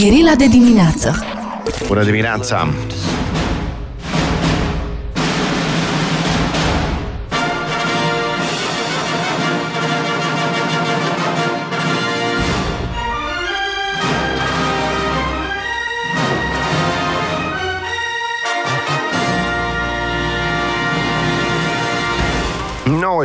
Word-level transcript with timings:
Gherila 0.00 0.34
de 0.34 0.46
dimineață 0.46 1.24
Bună 1.86 2.04
dimineața! 2.04 2.68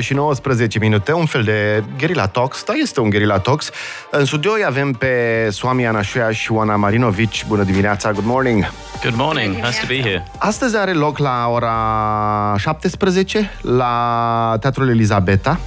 Și 0.03 0.13
19 0.13 0.79
minute, 0.79 1.11
un 1.11 1.25
fel 1.25 1.43
de 1.43 1.83
Guerilla 1.97 2.27
Talks, 2.27 2.63
da, 2.63 2.73
este 2.73 2.99
un 2.99 3.09
Guerilla 3.09 3.39
Talks. 3.39 3.69
În 4.11 4.25
studio 4.25 4.51
îi 4.51 4.65
avem 4.65 4.91
pe 4.91 5.47
Swami 5.51 5.87
Anașuia 5.87 6.31
și 6.31 6.51
Oana 6.51 6.75
Marinovici. 6.75 7.45
Bună 7.47 7.63
dimineața, 7.63 8.11
good 8.11 8.25
morning! 8.25 8.71
Good 9.03 9.15
morning. 9.15 9.55
Nice 9.55 9.79
to 9.81 9.87
be 9.87 10.01
here. 10.01 10.27
Astăzi 10.37 10.77
are 10.77 10.93
loc 10.93 11.17
la 11.17 11.47
ora 11.51 12.55
17 12.57 13.51
la 13.61 14.57
Teatrul 14.59 14.89
Elizabeta 14.89 15.59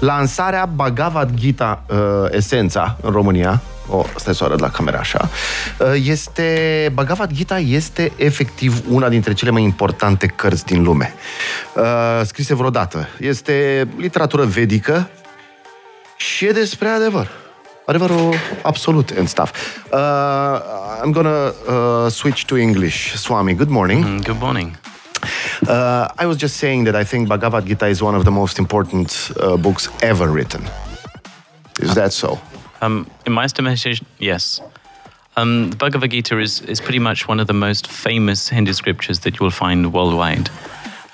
lansarea 0.00 0.66
Bhagavad 0.74 1.30
Gita 1.34 1.82
uh, 1.88 1.96
Esența 2.30 2.96
în 3.00 3.12
România. 3.12 3.62
O, 3.88 4.04
stai 4.16 4.34
să 4.34 4.42
o 4.42 4.46
arăt 4.46 4.60
la 4.60 4.70
camera 4.70 4.98
așa. 4.98 5.28
Uh, 5.78 5.92
este, 6.04 6.90
Bhagavad 6.94 7.30
Gita 7.32 7.58
este 7.58 8.12
efectiv 8.16 8.82
una 8.88 9.08
dintre 9.08 9.32
cele 9.32 9.50
mai 9.50 9.62
importante 9.62 10.26
cărți 10.26 10.64
din 10.64 10.82
lume. 10.82 11.14
Uh, 11.76 12.20
scrise 12.24 12.54
vreodată. 12.54 13.08
Este 13.18 13.88
literatură 13.96 14.44
vedică 14.44 15.08
și 16.16 16.46
e 16.46 16.50
despre 16.50 16.88
adevăr. 16.88 17.30
Adevărul 17.86 18.34
absolut 18.62 19.12
and 19.18 19.28
stuff. 19.28 19.50
Uh, 19.92 19.98
I'm 21.04 21.10
gonna 21.10 21.52
uh, 21.68 22.10
switch 22.10 22.44
to 22.44 22.56
English. 22.56 23.12
Swami, 23.14 23.54
good 23.54 23.68
morning. 23.68 24.04
Mm, 24.04 24.22
Good 24.24 24.40
morning. 24.40 24.78
Uh, 25.68 26.22
I 26.22 26.26
was 26.26 26.36
just 26.38 26.54
saying 26.54 26.88
that 26.88 27.02
I 27.02 27.04
think 27.04 27.26
Bhagavad 27.26 27.64
Gita 27.66 27.86
is 27.86 28.00
one 28.00 28.16
of 28.16 28.22
the 28.22 28.30
most 28.30 28.58
important 28.58 29.30
uh, 29.40 29.56
books 29.56 29.90
ever 30.00 30.28
written. 30.32 30.62
Is 31.80 31.94
that 31.94 32.12
so? 32.12 32.38
Um, 32.84 33.10
in 33.24 33.32
my 33.32 33.44
estimation, 33.44 34.06
yes. 34.18 34.60
Um, 35.36 35.70
the 35.70 35.76
Bhagavad 35.76 36.10
Gita 36.10 36.38
is, 36.38 36.60
is 36.60 36.80
pretty 36.80 36.98
much 36.98 37.26
one 37.26 37.40
of 37.40 37.46
the 37.46 37.54
most 37.54 37.86
famous 37.86 38.48
Hindu 38.48 38.74
scriptures 38.74 39.20
that 39.20 39.38
you 39.38 39.44
will 39.44 39.50
find 39.50 39.92
worldwide. 39.92 40.50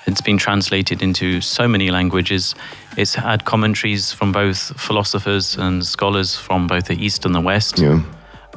It's 0.05 0.21
been 0.21 0.37
translated 0.37 1.01
into 1.01 1.39
so 1.39 1.67
many 1.67 1.89
languages. 1.89 2.55
It's 2.97 3.15
had 3.15 3.45
commentaries 3.45 4.11
from 4.11 4.33
both 4.33 4.59
philosophers 4.79 5.55
and 5.55 5.85
scholars 5.85 6.35
from 6.35 6.67
both 6.67 6.85
the 6.85 6.95
East 6.95 7.25
and 7.25 7.33
the 7.33 7.39
West. 7.39 7.79
Yeah. 7.79 8.03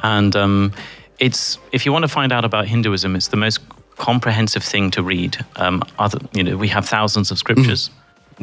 And 0.03 0.35
um, 0.35 0.73
it's 1.19 1.57
if 1.71 1.85
you 1.85 1.93
want 1.93 2.03
to 2.03 2.09
find 2.09 2.33
out 2.33 2.43
about 2.43 2.67
Hinduism, 2.67 3.15
it's 3.15 3.29
the 3.29 3.37
most 3.37 3.59
comprehensive 3.95 4.63
thing 4.63 4.91
to 4.91 5.01
read. 5.01 5.37
Um, 5.55 5.81
other, 5.99 6.19
you 6.33 6.43
know, 6.43 6.57
we 6.57 6.67
have 6.67 6.85
thousands 6.85 7.31
of 7.31 7.37
scriptures. 7.37 7.89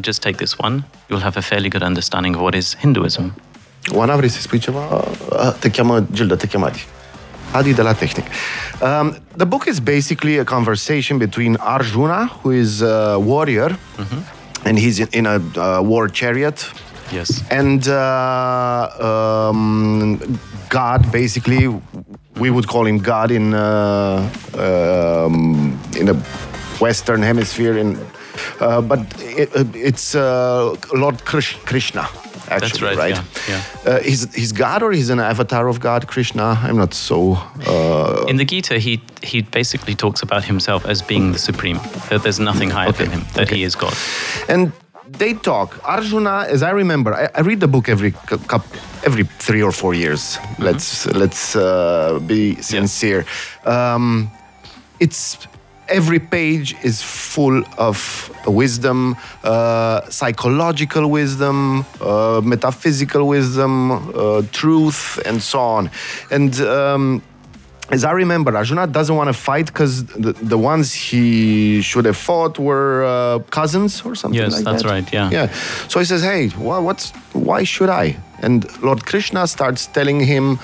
Just 0.01 0.23
take 0.23 0.39
this 0.39 0.59
one, 0.59 0.87
you'll 1.11 1.21
have 1.21 1.37
a 1.37 1.43
fairly 1.43 1.69
good 1.69 1.83
understanding 1.83 2.35
of 2.35 2.41
what 2.41 2.55
is 2.55 2.73
Hinduism. 2.75 3.35
Oana, 3.91 4.17
vrei 4.17 4.29
să 4.29 4.41
spui 4.41 4.59
ceva? 4.59 4.81
Te 5.59 5.71
cheamă 5.71 6.05
Gilda, 6.13 6.37
te 6.37 6.47
cheamă 6.47 6.67
Adi. 6.67 6.87
Adi 7.51 7.73
de 7.75 7.83
la 7.83 7.93
Tehnic. 7.93 8.25
Um, 8.81 9.17
the 9.37 9.45
book 9.45 9.65
is 9.69 9.79
basically 9.79 10.39
a 10.39 10.45
conversation 10.45 11.19
between 11.19 11.57
Arjuna, 11.61 12.39
who 12.43 12.53
is 12.53 12.81
a 12.81 13.17
warrior, 13.19 13.77
and 14.65 14.79
he's 14.79 14.99
in, 14.99 15.07
in 15.11 15.27
a 15.27 15.35
uh, 15.57 15.81
war 15.83 16.09
chariot, 16.11 16.73
Yes. 17.13 17.43
and 17.51 17.87
uh, 17.87 17.89
um, 19.51 20.19
God, 20.69 21.11
basically, 21.11 21.67
we 22.41 22.49
would 22.51 22.67
call 22.67 22.87
him 22.87 22.99
God 22.99 23.31
in 23.31 23.53
uh, 23.55 24.27
um, 24.59 25.79
in 26.01 26.07
the 26.07 26.17
Western 26.81 27.23
Hemisphere, 27.23 27.77
in 27.79 27.99
uh, 28.61 28.81
but 28.81 29.01
it, 29.21 29.51
it's 29.75 30.15
uh, 30.15 30.75
Lord 30.95 31.19
Krish- 31.25 31.59
Krishna. 31.65 32.09
Actually, 32.57 32.97
right, 32.97 32.99
right? 33.13 33.21
yeah, 33.49 33.63
Uh, 33.87 34.01
he's 34.09 34.23
he's 34.35 34.53
God 34.53 34.83
or 34.83 34.93
he's 34.93 35.11
an 35.11 35.21
avatar 35.21 35.69
of 35.69 35.79
God, 35.79 36.07
Krishna. 36.07 36.59
I'm 36.69 36.77
not 36.77 36.95
so. 36.95 37.37
Uh, 37.67 38.29
In 38.29 38.37
the 38.37 38.45
Gita, 38.45 38.75
he 38.79 39.01
he 39.23 39.43
basically 39.43 39.95
talks 39.95 40.23
about 40.23 40.45
himself 40.45 40.85
as 40.87 41.03
being 41.03 41.33
the 41.33 41.39
supreme. 41.39 41.79
That 42.09 42.23
there's 42.23 42.41
nothing 42.41 42.71
higher 42.71 42.89
Okay, 42.91 43.05
than 43.05 43.13
him. 43.13 43.25
That 43.35 43.47
okay. 43.47 43.57
he 43.57 43.65
is 43.65 43.77
God. 43.77 43.95
and 44.49 44.73
they 45.19 45.35
talk. 45.35 45.69
Arjuna, 45.85 46.47
as 46.55 46.63
I 46.63 46.71
remember, 46.73 47.13
I, 47.15 47.29
I 47.39 47.41
read 47.43 47.61
the 47.61 47.69
book 47.69 47.89
every 47.89 48.13
every 49.05 49.25
three 49.39 49.63
or 49.63 49.73
four 49.73 49.95
years. 49.95 50.39
Let's 50.59 51.07
let's 51.07 51.55
uh, 51.57 52.19
be 52.27 52.57
sincere. 52.63 53.25
Um, 53.67 54.31
it's 55.01 55.39
every 55.89 56.19
page 56.19 56.75
is 56.83 57.03
full 57.03 57.63
of 57.79 58.31
wisdom, 58.47 59.17
uh, 59.45 60.09
psychological 60.09 61.09
wisdom, 61.11 61.85
uh, 62.01 62.41
metaphysical 62.45 63.27
wisdom, 63.29 63.91
uh, 63.93 64.43
truth, 64.53 65.19
and 65.27 65.43
so 65.43 65.59
on. 65.61 65.91
And 66.31 66.55
um, 66.61 67.23
as 67.91 68.05
I 68.05 68.13
remember, 68.13 68.57
Arjuna 68.57 68.87
doesn't 68.87 69.15
want 69.15 69.29
to 69.29 69.35
fight 69.35 69.67
because 69.67 70.05
the, 70.07 70.33
the 70.33 70.57
ones 70.57 70.95
he 70.95 71.83
should 71.83 72.07
have 72.07 72.17
fought 72.17 72.59
were 72.59 73.05
uh, 73.05 73.39
cousins 73.51 74.03
or 74.03 74.15
something 74.15 74.41
Yes, 74.41 74.53
like 74.55 74.65
that's 74.65 74.85
right, 74.85 75.13
yeah. 75.13 75.31
Yeah. 75.31 75.53
So 75.89 75.99
he 75.99 76.07
says, 76.07 76.23
"Hey, 76.23 76.49
wha- 76.59 76.81
what's 76.81 77.11
why 77.35 77.65
should 77.65 77.91
I?" 77.91 78.17
And 78.41 78.65
Lord 78.83 79.05
Krishna 79.05 79.47
starts 79.47 79.87
telling 79.89 80.21
him 80.21 80.59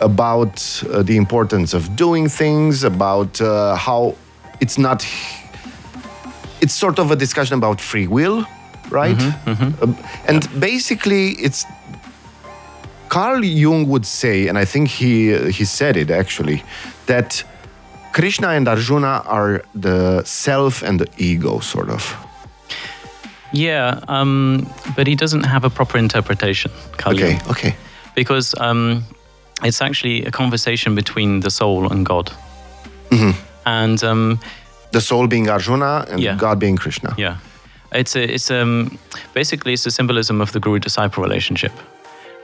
about 0.00 0.82
uh, 0.90 1.02
the 1.02 1.16
importance 1.16 1.72
of 1.72 1.94
doing 1.94 2.28
things, 2.28 2.82
about 2.82 3.40
uh, 3.40 3.76
how 3.76 4.16
it's 4.62 4.78
not. 4.78 5.06
It's 6.60 6.72
sort 6.74 6.98
of 6.98 7.10
a 7.10 7.16
discussion 7.16 7.58
about 7.58 7.80
free 7.80 8.06
will, 8.06 8.46
right? 8.90 9.18
Mm-hmm, 9.18 9.82
Um, 9.82 9.96
and 10.28 10.48
basically, 10.60 11.30
it's 11.46 11.66
Carl 13.08 13.44
Jung 13.44 13.88
would 13.88 14.06
say, 14.06 14.48
and 14.48 14.56
I 14.62 14.64
think 14.64 14.88
he 14.88 15.36
he 15.50 15.64
said 15.64 15.96
it 15.96 16.10
actually, 16.10 16.62
that 17.06 17.44
Krishna 18.12 18.48
and 18.48 18.68
Arjuna 18.68 19.22
are 19.26 19.62
the 19.80 20.22
self 20.24 20.82
and 20.82 20.98
the 21.00 21.06
ego, 21.18 21.60
sort 21.60 21.90
of. 21.90 22.16
Yeah, 23.52 24.00
um, 24.08 24.66
but 24.96 25.06
he 25.06 25.14
doesn't 25.14 25.44
have 25.44 25.66
a 25.66 25.70
proper 25.70 25.98
interpretation. 25.98 26.70
Kali. 26.96 27.16
Okay, 27.16 27.38
okay. 27.50 27.74
because 28.14 28.54
um, 28.60 29.02
it's 29.62 29.82
actually 29.82 30.24
a 30.26 30.30
conversation 30.30 30.94
between 30.94 31.40
the 31.40 31.50
soul 31.50 31.92
and 31.92 32.06
God. 32.06 32.30
And 33.64 34.02
um, 34.04 34.38
The 34.90 35.00
soul 35.00 35.26
being 35.26 35.48
Arjuna 35.48 36.06
and 36.10 36.20
Yeah. 36.20 36.36
God 36.36 36.58
being 36.58 36.76
Krishna. 36.76 37.14
yeah, 37.18 37.36
it's 37.92 38.16
a, 38.16 38.22
it's 38.34 38.50
um, 38.50 38.98
basically 39.34 39.72
it's 39.72 39.86
a 39.86 39.90
symbolism 39.90 40.40
of 40.40 40.52
the 40.52 40.60
guru-disciple 40.60 41.22
relationship, 41.22 41.72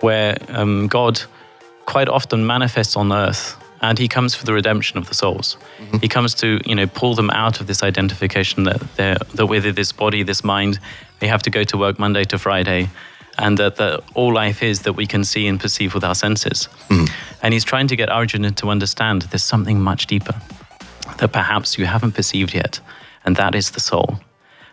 where 0.01 0.37
um, 0.49 0.89
God 0.89 1.21
quite 1.87 2.09
often 2.09 2.47
manifests 2.47 2.97
on 2.97 3.13
earth, 3.13 3.57
and 3.81 3.99
He 3.99 4.09
comes 4.09 4.35
for 4.35 4.45
the 4.47 4.53
redemption 4.53 4.99
of 4.99 5.07
the 5.09 5.15
souls. 5.15 5.57
He 6.01 6.09
comes 6.09 6.35
to 6.35 6.47
you 6.65 6.75
know 6.75 6.87
pull 6.87 7.15
them 7.15 7.31
out 7.31 7.61
of 7.61 7.67
this 7.67 7.83
identification 7.83 8.65
that 8.65 8.81
they're 8.97 9.19
that 9.35 9.47
with 9.47 9.75
this 9.75 9.93
body, 9.93 10.23
this 10.25 10.43
mind, 10.45 10.79
they 11.21 11.29
have 11.29 11.43
to 11.43 11.51
go 11.51 11.65
to 11.65 11.77
work 11.79 11.99
Monday 11.99 12.25
to 12.25 12.39
Friday. 12.39 12.89
And 13.41 13.57
that, 13.59 13.77
that 13.77 14.01
all 14.15 14.35
life 14.35 14.65
is 14.67 14.81
that 14.81 14.95
we 14.97 15.07
can 15.07 15.23
see 15.25 15.47
and 15.47 15.61
perceive 15.61 15.95
with 15.95 16.03
our 16.03 16.17
senses. 16.17 16.69
And 17.41 17.55
he's 17.55 17.63
trying 17.65 17.87
to 17.89 17.95
get 17.95 18.09
Arjuna 18.11 18.51
to 18.51 18.69
understand 18.69 19.23
there's 19.31 19.45
something 19.45 19.81
much 19.81 20.07
deeper 20.09 20.35
that 21.19 21.33
perhaps 21.33 21.79
you 21.79 21.87
haven't 21.87 22.13
perceived 22.13 22.55
yet, 22.55 22.81
and 23.25 23.37
that 23.37 23.55
is 23.55 23.71
the 23.71 23.81
soul. 23.81 24.21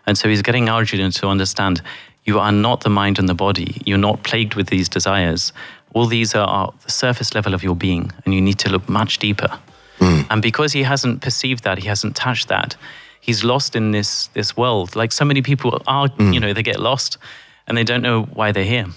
And 0.05 0.17
so 0.17 0.29
he's 0.29 0.41
getting 0.41 0.69
Arjuna 0.69 1.11
to 1.11 1.27
understand 1.27 1.81
you 2.25 2.39
are 2.39 2.51
not 2.51 2.81
the 2.81 2.89
mind 2.89 3.19
and 3.19 3.29
the 3.29 3.33
body, 3.33 3.81
you're 3.85 3.97
not 3.97 4.23
plagued 4.23 4.55
with 4.55 4.67
these 4.67 4.89
desires. 4.89 5.53
All 5.93 6.05
these 6.05 6.35
are, 6.35 6.73
the 6.83 6.91
surface 6.91 7.33
level 7.33 7.53
of 7.53 7.63
your 7.63 7.75
being, 7.75 8.11
and 8.25 8.33
you 8.33 8.41
need 8.41 8.59
to 8.59 8.69
look 8.69 8.89
much 8.89 9.19
deeper. 9.19 9.59
Hmm. 9.99 10.21
And 10.29 10.41
because 10.41 10.73
he 10.73 10.83
hasn't 10.83 11.21
perceived 11.21 11.63
that, 11.63 11.77
he 11.77 11.87
hasn't 11.87 12.15
touched 12.15 12.47
that, 12.49 12.75
he's 13.21 13.43
lost 13.43 13.75
in 13.75 13.91
this, 13.91 14.27
this 14.27 14.57
world. 14.57 14.95
Like 14.95 15.11
so 15.11 15.25
many 15.25 15.41
people 15.41 15.81
are, 15.87 16.07
hmm. 16.07 16.33
you 16.33 16.39
know, 16.39 16.53
they 16.53 16.63
get 16.63 16.79
lost 16.79 17.17
and 17.67 17.77
they 17.77 17.83
don't 17.83 18.01
know 18.01 18.23
why 18.23 18.51
they're 18.51 18.63
here. 18.63 18.87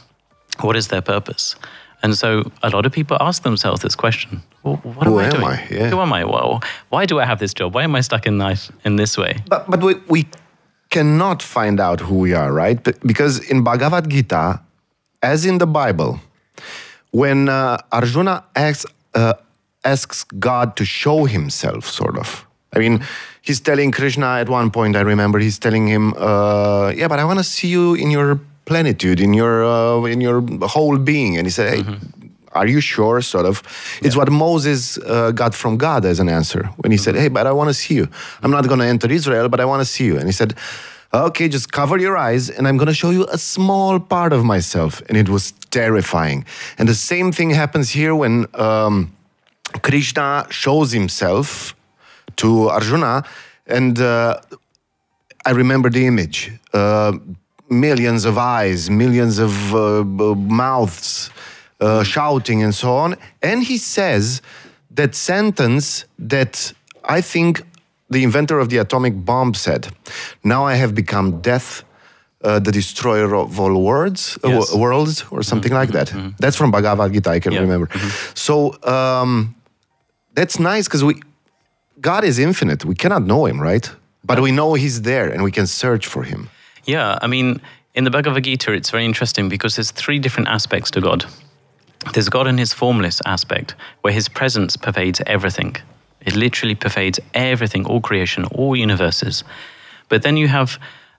What 0.60 0.76
is 0.76 0.88
their 0.88 1.02
purpose? 1.02 1.54
And 2.02 2.16
so 2.16 2.50
a 2.62 2.70
lot 2.70 2.86
of 2.86 2.92
people 2.92 3.16
ask 3.20 3.42
themselves 3.42 3.82
this 3.82 3.96
question 3.96 4.42
well, 4.62 4.76
What 4.76 5.06
Who 5.06 5.18
am 5.18 5.18
I 5.18 5.24
am 5.24 5.30
doing? 5.30 5.44
I? 5.44 5.68
Yeah. 5.70 5.90
Who 5.90 6.00
am 6.00 6.12
I? 6.12 6.24
Well, 6.24 6.62
why 6.90 7.06
do 7.06 7.18
I 7.18 7.24
have 7.24 7.38
this 7.38 7.54
job? 7.54 7.74
Why 7.74 7.82
am 7.84 7.94
I 7.94 8.00
stuck 8.02 8.26
in 8.26 8.38
life 8.38 8.70
in 8.84 8.96
this 8.96 9.16
way? 9.18 9.38
But, 9.48 9.68
but 9.70 9.82
we, 9.82 9.94
we 10.08 10.26
cannot 10.90 11.42
find 11.42 11.80
out 11.80 12.00
who 12.00 12.18
we 12.18 12.34
are, 12.34 12.52
right? 12.52 12.82
Because 13.06 13.38
in 13.50 13.64
Bhagavad 13.64 14.08
Gita, 14.08 14.60
as 15.22 15.44
in 15.44 15.58
the 15.58 15.66
Bible, 15.66 16.20
when 17.10 17.48
uh, 17.48 17.78
Arjuna 17.92 18.44
asks, 18.54 18.86
uh, 19.14 19.34
asks 19.84 20.24
God 20.24 20.76
to 20.76 20.84
show 20.84 21.24
himself, 21.24 21.86
sort 21.86 22.16
of. 22.16 22.46
I 22.74 22.78
mean, 22.78 23.02
he's 23.42 23.60
telling 23.60 23.90
Krishna 23.90 24.26
at 24.38 24.48
one 24.48 24.70
point, 24.70 24.94
I 24.94 25.00
remember, 25.00 25.38
he's 25.38 25.58
telling 25.58 25.86
him, 25.88 26.14
uh, 26.16 26.92
Yeah, 26.94 27.08
but 27.08 27.18
I 27.18 27.24
want 27.24 27.38
to 27.38 27.44
see 27.44 27.68
you 27.68 27.94
in 27.94 28.10
your 28.10 28.40
plenitude, 28.68 29.18
in 29.26 29.32
your, 29.40 29.54
uh, 29.64 30.12
in 30.14 30.20
your 30.20 30.38
whole 30.74 30.98
being. 30.98 31.32
And 31.38 31.46
he 31.48 31.50
said, 31.58 31.68
Hey, 31.72 31.82
are 32.52 32.66
you 32.66 32.80
sure? 32.80 33.20
Sort 33.22 33.46
of. 33.46 33.62
It's 34.02 34.16
what 34.16 34.30
Moses 34.30 34.98
uh, 34.98 35.30
got 35.32 35.54
from 35.54 35.76
God 35.76 36.04
as 36.04 36.18
an 36.20 36.28
answer 36.28 36.62
when 36.80 36.90
he 36.92 36.98
said, 36.98 37.14
Mm-hmm. 37.14 37.22
"Hey, 37.22 37.28
but 37.36 37.46
I 37.46 37.52
want 37.52 37.68
to 37.72 37.74
see 37.74 37.94
you. 38.00 38.06
I'm 38.42 38.50
not 38.50 38.64
going 38.70 38.80
to 38.80 38.86
enter 38.86 39.08
Israel, 39.10 39.48
but 39.48 39.60
I 39.60 39.64
want 39.64 39.80
to 39.80 39.88
see 39.94 40.06
you." 40.10 40.16
And 40.18 40.26
he 40.26 40.32
said. 40.32 40.54
Okay, 41.10 41.48
just 41.48 41.72
cover 41.72 41.96
your 42.06 42.16
eyes, 42.18 42.50
and 42.54 42.68
I'm 42.68 42.76
going 42.76 42.92
to 42.94 42.98
show 43.02 43.12
you 43.18 43.24
a 43.32 43.38
small 43.38 43.98
part 43.98 44.32
of 44.34 44.44
myself. 44.44 45.00
And 45.08 45.16
it 45.16 45.28
was 45.30 45.52
terrifying. 45.70 46.44
And 46.78 46.86
the 46.86 46.98
same 47.12 47.32
thing 47.32 47.48
happens 47.62 47.88
here 47.88 48.14
when 48.22 48.34
um, 48.52 49.10
Krishna 49.80 50.46
shows 50.50 50.92
himself 50.92 51.74
to 52.36 52.68
Arjuna, 52.68 53.24
and 53.66 53.98
uh, 53.98 54.38
I 55.46 55.52
remember 55.62 55.88
the 55.88 56.04
image. 56.06 56.52
Uh, 56.74 57.12
millions 57.70 58.24
of 58.24 58.36
eyes, 58.38 58.90
millions 58.90 59.38
of 59.38 59.74
uh, 59.74 60.04
mouths 60.34 61.30
uh, 61.80 62.02
shouting, 62.02 62.62
and 62.62 62.74
so 62.74 62.90
on. 62.96 63.16
And 63.42 63.62
he 63.62 63.76
says 63.78 64.42
that 64.90 65.14
sentence 65.14 66.04
that 66.18 66.72
I 67.04 67.20
think 67.20 67.62
the 68.10 68.22
inventor 68.24 68.58
of 68.58 68.68
the 68.68 68.78
atomic 68.78 69.14
bomb 69.24 69.54
said 69.54 69.88
Now 70.44 70.64
I 70.66 70.74
have 70.76 70.94
become 70.94 71.40
death. 71.40 71.84
Uh, 72.44 72.60
the 72.60 72.70
destroyer 72.70 73.34
of 73.34 73.58
all 73.58 73.74
words, 73.82 74.38
uh, 74.44 74.48
Yes. 74.48 74.70
wo- 74.72 74.78
worlds, 74.78 75.24
or 75.32 75.42
something 75.42 75.72
like 75.72 75.90
that. 75.90 76.12
That's 76.38 76.54
from 76.56 76.70
Bhagavad 76.70 77.12
Gita. 77.12 77.30
I 77.30 77.40
can 77.40 77.52
Yeah. 77.52 77.62
remember. 77.62 77.88
So 78.34 78.76
um, 78.84 79.56
that's 80.34 80.56
nice 80.60 80.86
because 80.86 81.02
we, 81.02 81.14
God 82.00 82.22
is 82.22 82.38
infinite. 82.38 82.84
We 82.84 82.94
cannot 82.94 83.22
know 83.26 83.46
Him, 83.46 83.60
right? 83.60 83.90
But 84.22 84.38
we 84.40 84.52
know 84.52 84.74
He's 84.74 85.02
there, 85.02 85.28
and 85.34 85.42
we 85.42 85.50
can 85.50 85.66
search 85.66 86.06
for 86.06 86.22
Him. 86.22 86.48
Yeah, 86.88 87.19
I 87.20 87.26
mean, 87.26 87.61
in 87.93 88.05
the 88.05 88.11
Bhagavad 88.11 88.44
Gita, 88.44 88.73
it's 88.73 88.88
very 88.88 89.05
interesting 89.05 89.50
because 89.50 89.76
there's 89.76 89.90
three 89.90 90.19
different 90.19 90.49
aspects 90.49 90.90
to 90.93 91.02
God. 91.02 91.26
There's 92.14 92.31
God 92.31 92.46
in 92.46 92.56
his 92.56 92.73
formless 92.73 93.20
aspect, 93.26 93.75
where 94.00 94.14
his 94.14 94.26
presence 94.31 94.75
pervades 94.75 95.20
everything. 95.26 95.76
It 96.23 96.35
literally 96.35 96.75
pervades 96.75 97.20
everything, 97.35 97.85
all 97.85 98.00
creation, 98.00 98.46
all 98.46 98.75
universes. 98.75 99.44
But 100.08 100.23
then 100.23 100.38
you 100.38 100.49
have 100.49 100.79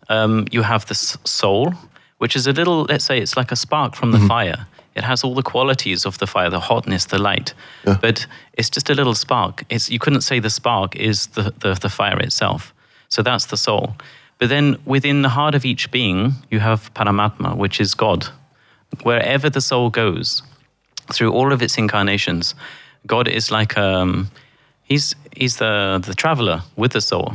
um, 0.10 0.48
you 0.52 0.64
have 0.64 0.88
the 0.88 0.96
soul, 0.96 1.74
which 2.18 2.36
is 2.36 2.48
a 2.48 2.52
little, 2.52 2.88
let's 2.90 3.06
say, 3.06 3.20
it's 3.20 3.38
like 3.38 3.52
a 3.52 3.56
spark 3.56 3.96
from 3.96 4.12
the 4.12 4.18
fire. 4.28 4.66
It 4.96 5.04
has 5.04 5.24
all 5.24 5.36
the 5.36 5.44
qualities 5.44 6.04
of 6.04 6.18
the 6.18 6.26
fire, 6.26 6.50
the 6.50 6.60
hotness, 6.60 7.06
the 7.06 7.20
light. 7.20 7.54
But 8.02 8.26
it's 8.54 8.72
just 8.72 8.90
a 8.90 8.96
little 8.96 9.14
spark. 9.14 9.64
It's 9.70 9.92
you 9.92 10.00
couldn't 10.00 10.22
say 10.22 10.40
the 10.40 10.50
spark 10.50 10.96
is 10.96 11.28
the, 11.28 11.54
the, 11.60 11.76
the 11.76 11.90
fire 11.90 12.20
itself. 12.20 12.74
So 13.10 13.22
that's 13.22 13.46
the 13.46 13.58
soul. 13.58 13.94
But 14.40 14.50
then 14.50 14.78
within 14.86 15.22
the 15.22 15.30
heart 15.30 15.54
of 15.56 15.66
each 15.66 15.92
being, 15.92 16.34
you 16.50 16.60
have 16.60 16.94
Paramatma, 16.94 17.56
which 17.58 17.80
is 17.82 17.94
God. 17.94 18.28
Wherever 19.04 19.50
the 19.50 19.62
soul 19.62 19.90
goes, 19.90 20.42
through 21.14 21.32
all 21.32 21.52
of 21.54 21.62
its 21.62 21.78
incarnations, 21.78 22.56
God 23.06 23.28
is 23.28 23.52
like 23.52 23.78
um, 23.78 24.30
he's 24.84 25.16
he's 25.36 25.58
the 25.58 26.02
the 26.06 26.14
traveler 26.14 26.62
with 26.76 26.92
the 26.94 27.02
soul, 27.02 27.34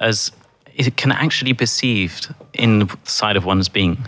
as 0.00 0.32
it 0.74 0.96
can 0.96 1.12
actually 1.12 1.52
be 1.52 1.58
perceived 1.58 2.34
inside 2.54 3.36
of 3.36 3.44
one's 3.44 3.68
being 3.68 3.98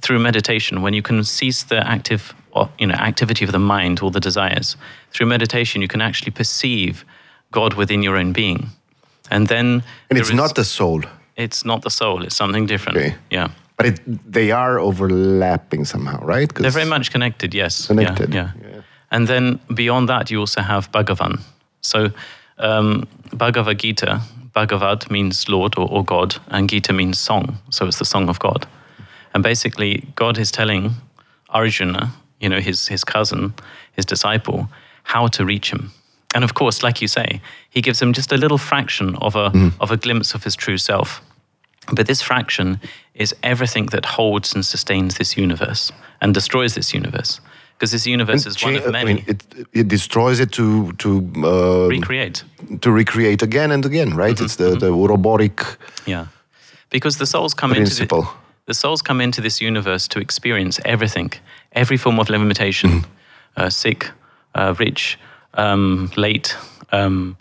through 0.00 0.18
meditation. 0.18 0.82
When 0.82 0.94
you 0.94 1.02
can 1.02 1.24
cease 1.24 1.62
the 1.62 1.86
active 1.86 2.34
you 2.78 2.86
know 2.86 2.94
activity 2.94 3.44
of 3.44 3.52
the 3.52 3.58
mind 3.58 4.00
or 4.02 4.10
the 4.10 4.20
desires 4.20 4.76
through 5.12 5.26
meditation, 5.28 5.80
you 5.82 5.88
can 5.88 6.00
actually 6.00 6.32
perceive 6.32 7.04
God 7.50 7.74
within 7.74 8.02
your 8.02 8.16
own 8.16 8.32
being, 8.32 8.70
and 9.30 9.46
then 9.48 9.82
And 10.10 10.18
it's 10.18 10.28
is- 10.28 10.34
not 10.34 10.54
the 10.54 10.64
soul, 10.64 11.02
it's 11.42 11.64
not 11.64 11.82
the 11.82 11.90
soul; 11.90 12.22
it's 12.24 12.36
something 12.36 12.66
different. 12.66 12.98
Okay. 12.98 13.14
Yeah. 13.30 13.48
but 13.76 13.86
it, 13.86 14.32
they 14.32 14.50
are 14.52 14.78
overlapping 14.78 15.84
somehow, 15.84 16.24
right? 16.24 16.54
They're 16.54 16.70
very 16.70 16.88
much 16.88 17.10
connected, 17.10 17.54
yes. 17.54 17.86
Connected, 17.86 18.34
Yeah, 18.34 18.50
yeah. 18.60 18.82
And 19.10 19.26
then 19.26 19.58
beyond 19.74 20.08
that, 20.08 20.30
you 20.30 20.40
also 20.40 20.60
have 20.62 20.90
Bhagavan. 20.92 21.40
So 21.80 22.10
um, 22.58 23.06
Bhagavad 23.32 23.78
Gita, 23.78 24.20
Bhagavad 24.52 25.10
means 25.10 25.48
Lord 25.48 25.76
or, 25.76 25.88
or 25.90 26.04
God, 26.04 26.36
and 26.48 26.68
Gita 26.70 26.92
means 26.92 27.18
song. 27.18 27.58
So 27.70 27.86
it's 27.86 27.98
the 27.98 28.04
song 28.04 28.28
of 28.28 28.38
God. 28.38 28.66
And 29.34 29.42
basically, 29.42 30.06
God 30.14 30.38
is 30.38 30.50
telling 30.50 30.94
Arjuna, 31.50 32.12
you 32.40 32.48
know, 32.48 32.60
his, 32.60 32.88
his 32.88 33.04
cousin, 33.04 33.52
his 33.92 34.04
disciple, 34.06 34.68
how 35.02 35.26
to 35.28 35.44
reach 35.44 35.72
him. 35.72 35.92
And 36.34 36.44
of 36.44 36.54
course, 36.54 36.82
like 36.82 37.02
you 37.02 37.08
say, 37.08 37.40
he 37.68 37.82
gives 37.82 38.00
him 38.00 38.12
just 38.12 38.32
a 38.32 38.36
little 38.36 38.58
fraction 38.58 39.16
of 39.16 39.36
a, 39.36 39.50
of 39.80 39.90
a 39.90 39.96
glimpse 39.96 40.34
of 40.34 40.44
his 40.44 40.56
true 40.56 40.78
self. 40.78 41.20
But 41.90 42.06
this 42.06 42.22
fraction 42.22 42.78
is 43.14 43.34
everything 43.42 43.86
that 43.90 44.04
holds 44.06 44.54
and 44.54 44.64
sustains 44.64 45.14
this 45.16 45.36
universe 45.36 45.92
and 46.20 46.34
destroys 46.34 46.74
this 46.74 46.94
universe. 46.94 47.40
Because 47.74 47.90
this 47.90 48.06
universe 48.06 48.46
is 48.46 48.62
one 48.64 48.76
of 48.76 48.86
I 48.86 48.90
many. 48.90 49.14
mean, 49.14 49.24
it, 49.26 49.42
it 49.72 49.88
destroys 49.88 50.38
it 50.40 50.50
to 50.52 50.92
to 50.92 51.08
uh, 51.44 51.88
Recreate. 51.88 52.44
to 52.80 52.90
recreate 52.92 53.42
again 53.42 53.72
and 53.72 53.84
again, 53.84 54.14
right? 54.16 54.36
Mm-hmm, 54.36 54.44
It's 54.44 54.56
the, 54.56 54.76
the 54.78 54.92
robotic 54.92 55.60
Yeah. 56.06 56.26
Because 56.90 57.16
the 57.18 57.26
souls 57.26 57.54
come 57.54 57.70
principle. 57.74 58.18
into 58.18 58.30
the, 58.30 58.36
the 58.66 58.74
souls 58.74 59.02
come 59.02 59.24
into 59.24 59.40
this 59.40 59.60
universe 59.60 60.06
to 60.08 60.20
experience 60.20 60.80
everything, 60.84 61.32
every 61.72 61.96
form 61.96 62.18
of 62.20 62.28
limitation, 62.28 62.90
Mm-hmm. 62.90 63.62
uh, 63.66 63.70
sick, 63.70 64.10
uh, 64.54 64.74
rich, 64.78 65.18
um, 65.54 66.08
late, 66.16 66.56
um, 66.92 67.36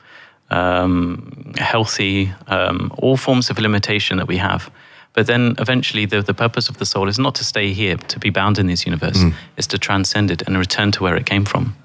um, 0.51 1.53
healthy, 1.57 2.31
um, 2.47 2.91
all 2.97 3.17
forms 3.17 3.49
of 3.49 3.57
limitation 3.57 4.17
that 4.17 4.27
we 4.27 4.37
have. 4.37 4.69
But 5.13 5.27
then 5.27 5.55
eventually, 5.59 6.05
the, 6.05 6.21
the 6.21 6.33
purpose 6.33 6.69
of 6.69 6.77
the 6.77 6.85
soul 6.85 7.09
is 7.09 7.17
not 7.19 7.35
to 7.35 7.43
stay 7.43 7.73
here, 7.73 7.97
to 7.97 8.19
be 8.19 8.29
bound 8.29 8.57
in 8.57 8.67
this 8.67 8.85
universe, 8.85 9.17
Mm. 9.23 9.33
it's 9.57 9.67
to 9.67 9.77
transcend 9.77 10.31
it 10.31 10.41
and 10.47 10.57
return 10.57 10.91
to 10.91 11.03
where 11.03 11.17
it 11.17 11.25
came 11.25 11.43
from. 11.45 11.75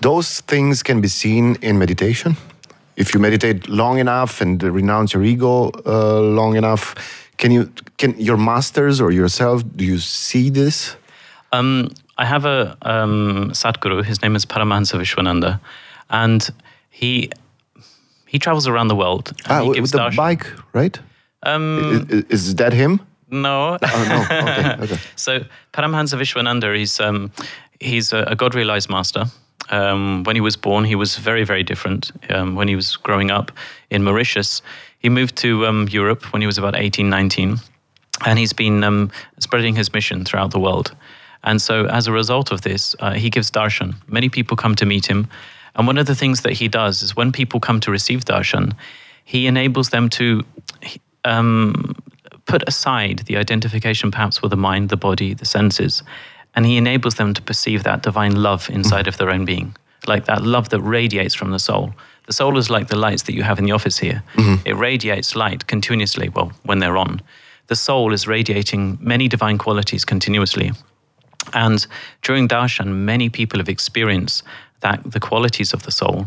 Those 0.00 0.42
things 0.42 0.82
can 0.82 1.00
be 1.00 1.08
seen 1.08 1.56
in 1.62 1.78
meditation. 1.78 2.36
If 2.96 3.14
you 3.14 3.20
meditate 3.20 3.68
long 3.68 3.98
enough 3.98 4.40
and 4.40 4.62
renounce 4.62 5.14
your 5.14 5.24
ego 5.24 5.70
uh, 5.86 6.20
long 6.20 6.56
enough, 6.56 6.94
can 7.38 7.50
you 7.50 7.68
can 7.96 8.14
your 8.18 8.36
masters 8.36 9.00
or 9.00 9.10
yourself 9.10 9.62
do 9.76 9.84
you 9.84 9.98
see 9.98 10.50
this? 10.50 10.96
Um, 11.52 11.88
I 12.18 12.24
have 12.24 12.44
a 12.44 12.76
um, 12.82 13.50
Sadhguru. 13.52 14.04
His 14.04 14.20
name 14.22 14.36
is 14.36 14.46
Paramahansa 14.46 14.96
Vishwananda, 15.00 15.58
and 16.10 16.48
he 16.90 17.30
he 18.34 18.38
travels 18.38 18.66
around 18.66 18.88
the 18.88 18.96
world. 19.04 19.24
Ah, 19.48 19.60
he 19.62 19.68
with 19.68 19.76
gives 19.76 19.90
the 19.92 19.98
darshan. 19.98 20.16
bike, 20.16 20.46
right? 20.80 20.96
Um, 21.46 22.06
I- 22.10 22.16
i- 22.16 22.24
Is, 22.36 22.54
that 22.56 22.72
him? 22.72 22.92
no. 23.30 23.78
Oh 23.82 24.04
no. 24.12 24.18
Okay. 24.24 24.76
Okay. 24.84 24.98
so 25.16 25.32
Paramahansa 25.72 26.16
Vishwananda, 26.20 26.68
he's 26.76 27.00
um, 27.00 27.30
he's 27.80 28.12
a, 28.12 28.20
a 28.32 28.34
God 28.42 28.54
realized 28.54 28.90
master. 28.90 29.24
Um, 29.70 30.24
when 30.26 30.36
he 30.36 30.42
was 30.42 30.56
born, 30.56 30.84
he 30.84 30.96
was 30.96 31.16
very 31.28 31.44
very 31.44 31.62
different. 31.62 32.10
Um, 32.34 32.56
when 32.58 32.68
he 32.68 32.76
was 32.76 32.96
growing 33.06 33.30
up 33.38 33.50
in 33.90 34.02
Mauritius, 34.02 34.62
he 34.98 35.08
moved 35.08 35.34
to 35.44 35.48
um, 35.68 35.86
Europe 36.00 36.22
when 36.32 36.42
he 36.42 36.46
was 36.46 36.58
about 36.58 36.74
18, 36.76 37.08
19, 37.08 37.58
and 38.26 38.38
he's 38.38 38.52
been 38.54 38.84
um, 38.84 39.10
spreading 39.38 39.76
his 39.76 39.92
mission 39.92 40.24
throughout 40.24 40.50
the 40.50 40.60
world. 40.60 40.90
And 41.46 41.60
so, 41.60 41.74
as 41.98 42.06
a 42.08 42.12
result 42.12 42.52
of 42.52 42.60
this, 42.60 42.96
uh, 43.00 43.12
he 43.22 43.28
gives 43.30 43.50
darshan. 43.50 43.94
Many 44.08 44.28
people 44.28 44.56
come 44.56 44.74
to 44.76 44.86
meet 44.86 45.06
him. 45.06 45.26
And 45.76 45.86
one 45.86 45.98
of 45.98 46.06
the 46.06 46.14
things 46.14 46.42
that 46.42 46.52
he 46.52 46.68
does 46.68 47.02
is 47.02 47.16
when 47.16 47.32
people 47.32 47.60
come 47.60 47.80
to 47.80 47.90
receive 47.90 48.24
darshan, 48.24 48.74
he 49.24 49.46
enables 49.46 49.90
them 49.90 50.08
to 50.10 50.44
um, 51.24 51.96
put 52.46 52.66
aside 52.68 53.20
the 53.26 53.36
identification 53.36 54.10
perhaps 54.10 54.42
with 54.42 54.50
the 54.50 54.56
mind, 54.56 54.90
the 54.90 54.96
body, 54.96 55.34
the 55.34 55.46
senses, 55.46 56.02
and 56.54 56.66
he 56.66 56.76
enables 56.76 57.16
them 57.16 57.34
to 57.34 57.42
perceive 57.42 57.82
that 57.82 58.02
divine 58.02 58.36
love 58.36 58.70
inside 58.70 59.08
of 59.08 59.16
their 59.16 59.30
own 59.30 59.44
being, 59.44 59.74
like 60.06 60.26
that 60.26 60.42
love 60.42 60.68
that 60.68 60.80
radiates 60.80 61.34
from 61.34 61.50
the 61.50 61.58
soul. 61.58 61.92
The 62.26 62.32
soul 62.32 62.56
is 62.56 62.70
like 62.70 62.88
the 62.88 62.96
lights 62.96 63.24
that 63.24 63.34
you 63.34 63.42
have 63.42 63.58
in 63.58 63.64
the 63.64 63.72
office 63.72 63.98
here. 63.98 64.22
It 64.64 64.76
radiates 64.76 65.34
light 65.34 65.66
continuously, 65.66 66.28
well, 66.28 66.52
when 66.62 66.78
they're 66.78 66.96
on. 66.96 67.20
The 67.66 67.76
soul 67.76 68.12
is 68.12 68.26
radiating 68.26 68.98
many 69.00 69.26
divine 69.28 69.58
qualities 69.58 70.04
continuously. 70.04 70.72
And 71.52 71.86
during 72.22 72.48
darshan, 72.48 72.88
many 72.88 73.28
people 73.28 73.58
have 73.58 73.68
experienced 73.68 74.42
that 74.84 75.00
the 75.12 75.20
qualities 75.20 75.72
of 75.74 75.82
the 75.82 75.90
soul. 75.90 76.26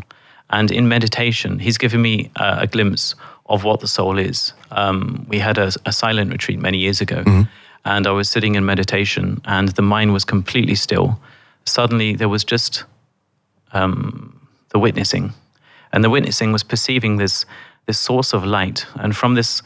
And 0.50 0.70
in 0.70 0.88
meditation, 0.88 1.58
he's 1.58 1.78
given 1.78 2.02
me 2.02 2.30
uh, 2.36 2.58
a 2.60 2.66
glimpse 2.66 3.14
of 3.46 3.64
what 3.64 3.80
the 3.80 3.88
soul 3.88 4.18
is. 4.18 4.52
Um, 4.70 5.24
we 5.28 5.38
had 5.38 5.58
a, 5.58 5.70
a 5.86 5.92
silent 5.92 6.30
retreat 6.30 6.58
many 6.58 6.78
years 6.78 7.00
ago, 7.00 7.22
and 7.84 8.06
I 8.06 8.10
was 8.10 8.28
sitting 8.28 8.56
in 8.56 8.64
meditation, 8.64 9.40
and 9.44 9.68
the 9.68 9.82
mind 9.82 10.12
was 10.12 10.24
completely 10.24 10.74
still. 10.74 11.18
Suddenly, 11.64 12.16
there 12.16 12.28
was 12.28 12.44
just 12.44 12.84
um, 13.72 14.32
the 14.70 14.78
witnessing, 14.78 15.32
and 15.92 16.02
the 16.04 16.10
witnessing 16.10 16.52
was 16.52 16.64
perceiving 16.64 17.18
this 17.18 17.46
this 17.86 17.98
source 17.98 18.34
of 18.34 18.44
light, 18.44 18.86
and 18.94 19.16
from 19.16 19.34
this 19.34 19.62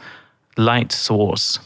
light 0.55 0.91
source, 0.91 1.59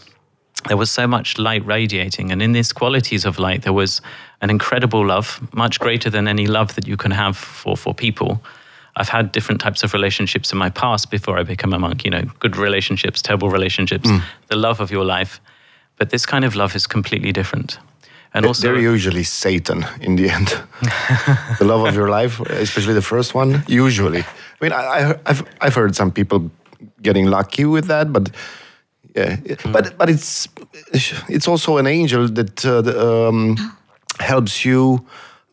there 0.68 0.78
was 0.78 0.92
so 0.92 1.08
much 1.08 1.38
light 1.38 1.66
radiating, 1.66 2.32
and 2.32 2.42
in 2.42 2.52
these 2.52 2.74
qualities 2.74 3.26
of 3.26 3.40
light, 3.40 3.62
there 3.62 3.74
was 3.74 4.02
an 4.42 4.50
incredible 4.50 5.06
love, 5.06 5.42
much 5.54 5.80
greater 5.80 6.10
than 6.10 6.28
any 6.28 6.48
love 6.48 6.76
that 6.76 6.88
you 6.88 6.98
can 6.98 7.12
have 7.12 7.38
for 7.38 7.78
for 7.78 7.94
people. 7.94 8.42
I've 8.96 9.10
had 9.10 9.32
different 9.32 9.62
types 9.62 9.84
of 9.84 9.94
relationships 9.94 10.52
in 10.52 10.58
my 10.58 10.72
past 10.72 11.12
before 11.12 11.38
I 11.38 11.44
became 11.44 11.74
a 11.74 11.80
monk. 11.80 12.04
You 12.04 12.12
know, 12.12 12.24
good 12.40 12.58
relationships, 12.58 13.22
terrible 13.22 13.50
relationships, 13.50 14.10
hmm. 14.10 14.18
the 14.48 14.56
love 14.56 14.80
of 14.82 14.92
your 14.92 15.06
life. 15.06 15.40
But 15.98 16.10
this 16.10 16.26
kind 16.26 16.46
of 16.46 16.56
love 16.56 16.76
is 16.76 16.88
completely 16.88 17.32
different. 17.32 17.80
And 18.34 18.46
also, 18.46 18.68
They're 18.68 18.82
usually 18.94 19.24
Satan 19.24 19.86
in 20.02 20.16
the 20.16 20.30
end. 20.30 20.48
the 21.60 21.66
love 21.66 21.88
of 21.88 21.96
your 21.96 22.10
life, 22.10 22.40
especially 22.40 22.94
the 22.94 23.02
first 23.02 23.34
one, 23.34 23.64
usually. 23.68 24.20
I 24.20 24.26
mean, 24.62 24.74
I, 24.74 24.84
I, 24.86 25.16
I've, 25.26 25.44
I've 25.62 25.76
heard 25.76 25.96
some 25.96 26.12
people 26.12 26.52
getting 27.02 27.28
lucky 27.28 27.66
with 27.66 27.86
that, 27.86 28.12
but 28.12 28.30
yeah, 29.18 29.38
but 29.74 29.98
but 29.98 30.10
it's 30.10 30.48
it's 31.30 31.48
also 31.48 31.78
an 31.78 31.88
angel 31.88 32.28
that 32.30 32.66
uh, 32.66 32.82
the, 32.82 32.94
um, 33.28 33.56
helps 34.20 34.64
you 34.66 35.00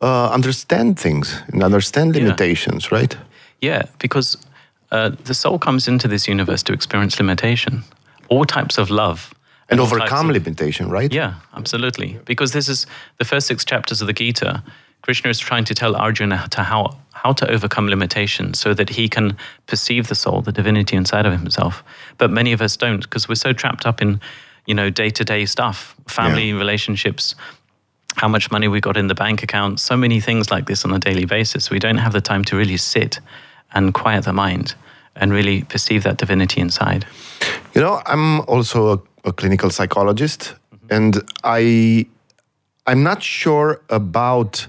uh, 0.02 0.35
understand 0.35 0.99
things 0.99 1.42
and 1.52 1.62
understand 1.62 2.14
Yeah. 2.14 2.23
limitations, 2.25 2.90
right? 2.92 3.16
Yeah, 3.61 3.83
because 3.99 4.38
uh, 4.92 5.11
the 5.25 5.35
soul 5.35 5.59
comes 5.59 5.88
into 5.88 6.09
this 6.09 6.28
universe 6.28 6.62
to 6.64 6.73
experience 6.73 7.18
limitation, 7.23 7.83
all 8.28 8.44
types 8.44 8.78
of 8.78 8.88
love, 8.90 9.33
And 9.71 9.80
overcome 9.80 10.30
of- 10.30 10.37
limitation, 10.37 10.90
right? 10.92 11.12
Yeah, 11.14 11.33
absolutely. 11.56 12.18
Because 12.25 12.52
this 12.52 12.68
is 12.68 12.87
the 13.18 13.25
first 13.25 13.47
six 13.47 13.64
chapters 13.64 14.00
of 14.02 14.06
the 14.06 14.12
Gita. 14.12 14.62
Krishna 15.02 15.30
is 15.30 15.38
trying 15.38 15.64
to 15.66 15.75
tell 15.75 15.94
Arjuna 15.97 16.47
to 16.50 16.62
how 16.62 16.97
how 17.25 17.33
to 17.33 17.50
overcome 17.50 17.88
limitations 17.88 18.61
so 18.61 18.75
that 18.75 18.90
he 18.90 19.09
can 19.09 19.37
perceive 19.66 20.09
the 20.09 20.14
soul, 20.14 20.43
the 20.43 20.52
divinity 20.52 20.95
inside 20.95 21.25
of 21.25 21.33
himself. 21.33 21.83
But 22.19 22.31
many 22.31 22.52
of 22.52 22.61
us 22.61 22.76
don't 22.76 23.00
because 23.00 23.28
we're 23.28 23.35
so 23.35 23.54
trapped 23.54 23.87
up 23.87 24.02
in, 24.02 24.21
you 24.66 24.75
know, 24.75 24.90
day 24.90 25.09
to 25.11 25.25
day 25.25 25.47
stuff, 25.47 25.97
family 26.07 26.52
relationships, 26.52 27.35
how 28.16 28.28
much 28.28 28.50
money 28.50 28.69
we 28.69 28.78
got 28.78 28.99
in 28.99 29.09
the 29.09 29.14
bank 29.14 29.43
account, 29.43 29.81
so 29.81 29.97
many 29.97 30.21
things 30.21 30.50
like 30.50 30.66
this 30.66 30.85
on 30.85 30.93
a 30.93 30.99
daily 30.99 31.25
basis. 31.25 31.71
We 31.71 31.78
don't 31.78 31.97
have 31.97 32.12
the 32.12 32.21
time 32.21 32.45
to 32.45 32.57
really 32.57 32.76
sit 32.76 33.21
and 33.73 33.95
quiet 33.95 34.25
the 34.26 34.35
mind 34.35 34.75
and 35.16 35.33
really 35.33 35.62
perceive 35.64 36.02
that 36.02 36.19
divinity 36.19 36.61
inside. 36.61 37.07
You 37.75 37.81
know, 37.81 38.02
I'm 38.04 38.40
also 38.43 38.93
a, 38.93 39.28
a 39.28 39.33
clinical 39.33 39.71
psychologist, 39.71 40.54
and 40.90 41.23
I 41.43 42.07
I'm 42.87 43.02
not 43.02 43.23
sure 43.23 43.81
about 43.88 44.66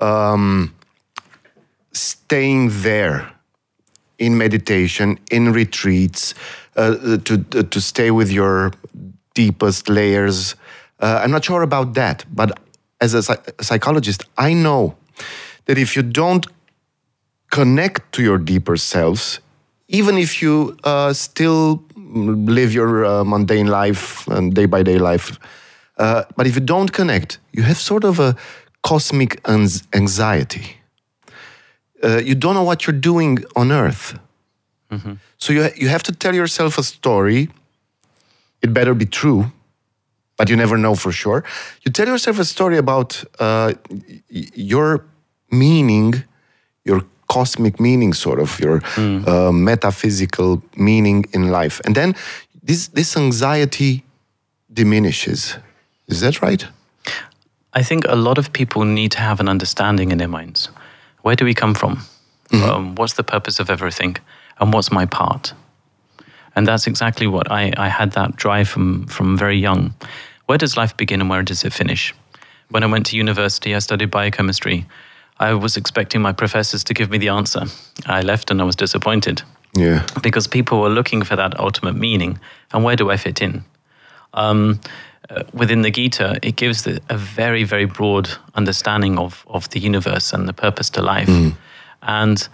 um, 0.00 0.74
staying 1.92 2.70
there 2.82 3.30
in 4.18 4.38
meditation, 4.38 5.18
in 5.30 5.52
retreats, 5.52 6.34
uh, 6.76 7.18
to 7.18 7.38
to 7.38 7.80
stay 7.80 8.10
with 8.10 8.30
your 8.30 8.72
deepest 9.34 9.88
layers. 9.88 10.54
Uh, 11.00 11.20
I'm 11.22 11.30
not 11.30 11.44
sure 11.44 11.62
about 11.62 11.94
that, 11.94 12.24
but 12.34 12.58
as 13.00 13.14
a, 13.14 13.22
psy- 13.22 13.42
psychologist, 13.60 14.24
I 14.38 14.52
know 14.54 14.94
that 15.64 15.78
if 15.78 15.96
you 15.96 16.02
don't 16.02 16.46
connect 17.50 18.12
to 18.12 18.22
your 18.22 18.38
deeper 18.38 18.76
selves, 18.76 19.40
even 19.88 20.16
if 20.16 20.40
you 20.42 20.76
uh, 20.84 21.12
still 21.12 21.82
live 21.96 22.72
your 22.72 23.04
uh, 23.04 23.24
mundane 23.24 23.66
life 23.66 24.26
and 24.28 24.54
day 24.54 24.66
by 24.66 24.82
day 24.82 24.98
life. 24.98 25.38
Uh, 25.98 26.24
but 26.36 26.46
if 26.46 26.54
you 26.54 26.60
don't 26.60 26.92
connect, 26.92 27.38
you 27.52 27.62
have 27.62 27.78
sort 27.78 28.04
of 28.04 28.18
a 28.18 28.34
cosmic 28.82 29.40
anxiety. 29.94 30.76
Uh, 32.02 32.20
you 32.24 32.34
don't 32.34 32.54
know 32.54 32.64
what 32.64 32.86
you're 32.86 33.00
doing 33.00 33.38
on 33.54 33.70
Earth. 33.70 34.18
So 35.38 35.52
you, 35.52 35.70
you 35.74 35.88
have 35.88 36.02
to 36.02 36.12
tell 36.12 36.34
yourself 36.34 36.78
a 36.78 36.82
story. 36.82 37.48
It 38.60 38.72
better 38.74 38.94
be 38.94 39.06
true, 39.06 39.50
but 40.36 40.48
you 40.50 40.56
never 40.56 40.76
know 40.76 40.94
for 40.94 41.12
sure. 41.12 41.42
You 41.82 41.92
tell 41.92 42.06
yourself 42.06 42.38
a 42.38 42.44
story 42.44 42.76
about 42.76 43.24
uh, 43.40 43.72
your 44.28 45.04
meaning, 45.50 46.24
your 46.84 47.02
cosmic 47.26 47.80
meaning, 47.80 48.14
sort 48.14 48.38
of 48.38 48.60
your 48.60 48.82
uh, 49.26 49.50
metaphysical 49.52 50.62
meaning 50.76 51.24
in 51.32 51.50
life, 51.50 51.80
and 51.86 51.94
then 51.94 52.14
this 52.62 52.88
this 52.88 53.16
anxiety 53.16 54.02
diminishes. 54.72 55.58
Is 56.06 56.20
that 56.20 56.42
right? 56.42 56.66
I 57.72 57.82
think 57.82 58.04
a 58.04 58.16
lot 58.16 58.38
of 58.38 58.52
people 58.52 58.84
need 58.84 59.10
to 59.12 59.18
have 59.18 59.40
an 59.40 59.48
understanding 59.48 60.12
in 60.12 60.18
their 60.18 60.28
minds. 60.28 60.70
Where 61.22 61.36
do 61.36 61.44
we 61.44 61.54
come 61.54 61.74
from? 61.74 62.02
Um, 62.52 62.94
what's 62.96 63.14
the 63.14 63.24
purpose 63.24 63.58
of 63.60 63.70
everything? 63.70 64.16
And 64.60 64.72
what's 64.72 64.92
my 64.92 65.06
part? 65.06 65.54
And 66.54 66.66
that's 66.66 66.86
exactly 66.86 67.26
what 67.26 67.50
I, 67.50 67.72
I 67.78 67.88
had 67.88 68.12
that 68.12 68.36
drive 68.36 68.68
from, 68.68 69.06
from 69.06 69.38
very 69.38 69.56
young. 69.56 69.94
Where 70.46 70.58
does 70.58 70.76
life 70.76 70.94
begin 70.96 71.20
and 71.22 71.30
where 71.30 71.42
does 71.42 71.64
it 71.64 71.72
finish? 71.72 72.14
When 72.68 72.82
I 72.82 72.86
went 72.86 73.06
to 73.06 73.16
university, 73.16 73.74
I 73.74 73.78
studied 73.78 74.10
biochemistry. 74.10 74.86
I 75.38 75.54
was 75.54 75.76
expecting 75.78 76.20
my 76.20 76.32
professors 76.32 76.84
to 76.84 76.94
give 76.94 77.08
me 77.10 77.16
the 77.18 77.28
answer. 77.30 77.62
I 78.06 78.20
left 78.20 78.50
and 78.50 78.60
I 78.60 78.64
was 78.64 78.76
disappointed 78.76 79.42
Yeah. 79.74 80.04
because 80.22 80.46
people 80.46 80.80
were 80.80 80.90
looking 80.90 81.22
for 81.24 81.36
that 81.36 81.58
ultimate 81.58 81.96
meaning. 81.96 82.38
And 82.72 82.84
where 82.84 82.96
do 82.96 83.10
I 83.10 83.16
fit 83.16 83.40
in? 83.40 83.64
Um, 84.34 84.78
Uh, 85.34 85.42
within 85.54 85.82
the 85.82 85.90
Gita, 85.90 86.38
it 86.42 86.56
gives 86.56 86.82
the, 86.82 87.00
a 87.08 87.16
very, 87.16 87.64
very 87.64 87.86
broad 87.86 88.28
understanding 88.54 89.18
of, 89.18 89.44
of 89.46 89.68
the 89.70 89.80
universe 89.80 90.32
and 90.32 90.46
the 90.46 90.52
purpose 90.52 90.90
to 90.90 91.00
life. 91.00 91.28
Hmm. 91.28 91.50
And 92.02 92.48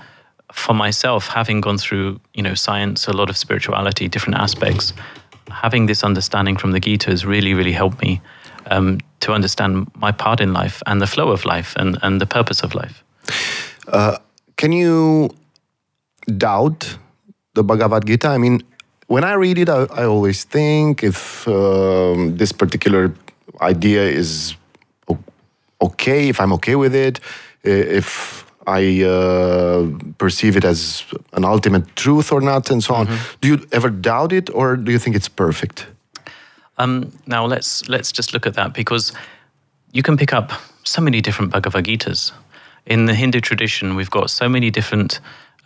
for 0.52 0.75
myself, 0.75 1.28
having 1.28 1.61
gone 1.61 1.78
through, 1.78 2.20
you 2.35 2.42
know, 2.42 2.54
science, 2.54 3.08
a 3.08 3.12
lot 3.12 3.30
of 3.30 3.37
spirituality, 3.37 4.06
different 4.08 4.38
aspects, 4.38 4.92
having 5.50 5.87
this 5.87 6.04
understanding 6.04 6.56
from 6.56 6.73
the 6.73 6.80
Gita 6.80 7.11
has 7.11 7.25
really, 7.25 7.52
really 7.54 7.73
helped 7.73 8.00
me 8.00 8.20
um, 8.66 9.00
to 9.20 9.32
understand 9.32 9.90
my 9.97 10.12
part 10.12 10.40
in 10.40 10.52
life 10.52 10.82
and 10.87 11.00
the 11.00 11.06
flow 11.06 11.30
of 11.30 11.44
life 11.44 11.75
and, 11.76 11.99
and 12.02 12.20
the 12.20 12.26
purpose 12.26 12.61
of 12.61 12.75
life. 12.75 13.02
Uh, 13.88 14.18
can 14.56 14.73
you 14.73 15.30
doubt 16.37 16.99
the 17.54 17.64
Bhagavad 17.64 18.06
Gita? 18.06 18.28
I 18.28 18.38
mean, 18.38 18.62
when 19.08 19.24
I 19.24 19.32
read 19.32 19.58
it, 19.58 19.68
I, 19.68 19.86
I 19.92 20.04
always 20.04 20.44
think 20.44 21.02
if 21.02 21.46
um, 21.48 22.36
this 22.36 22.52
particular 22.52 23.12
idea 23.60 24.02
is 24.02 24.54
okay, 25.80 26.28
if 26.28 26.40
I'm 26.40 26.52
okay 26.52 26.76
with 26.76 26.94
it, 26.94 27.20
if 27.64 28.44
I 28.66 29.02
uh, 29.02 29.88
perceive 30.18 30.56
it 30.56 30.64
as 30.64 31.04
an 31.32 31.44
ultimate 31.44 31.96
truth 31.96 32.30
or 32.30 32.40
not, 32.40 32.70
and 32.70 32.84
so 32.84 32.94
on. 32.94 33.08
Do 33.40 33.48
you 33.48 33.66
ever 33.72 33.88
doubt 33.88 34.32
it, 34.32 34.50
or 34.50 34.76
do 34.76 34.92
you 34.92 34.98
think 34.98 35.16
it's 35.16 35.28
perfect? 35.28 35.86
Um, 36.76 37.10
now 37.26 37.46
let's 37.46 37.88
let's 37.88 38.12
just 38.12 38.32
look 38.32 38.46
at 38.46 38.54
that 38.54 38.74
because 38.74 39.12
you 39.92 40.02
can 40.02 40.16
pick 40.16 40.32
up 40.34 40.52
so 40.84 41.00
many 41.00 41.20
different 41.20 41.50
Bhagavad 41.50 41.86
Gitas. 41.86 42.32
In 42.84 43.06
the 43.06 43.14
Hindu 43.14 43.40
tradition, 43.40 43.96
we've 43.96 44.10
got 44.10 44.30
so 44.30 44.48
many 44.48 44.70
different 44.70 45.20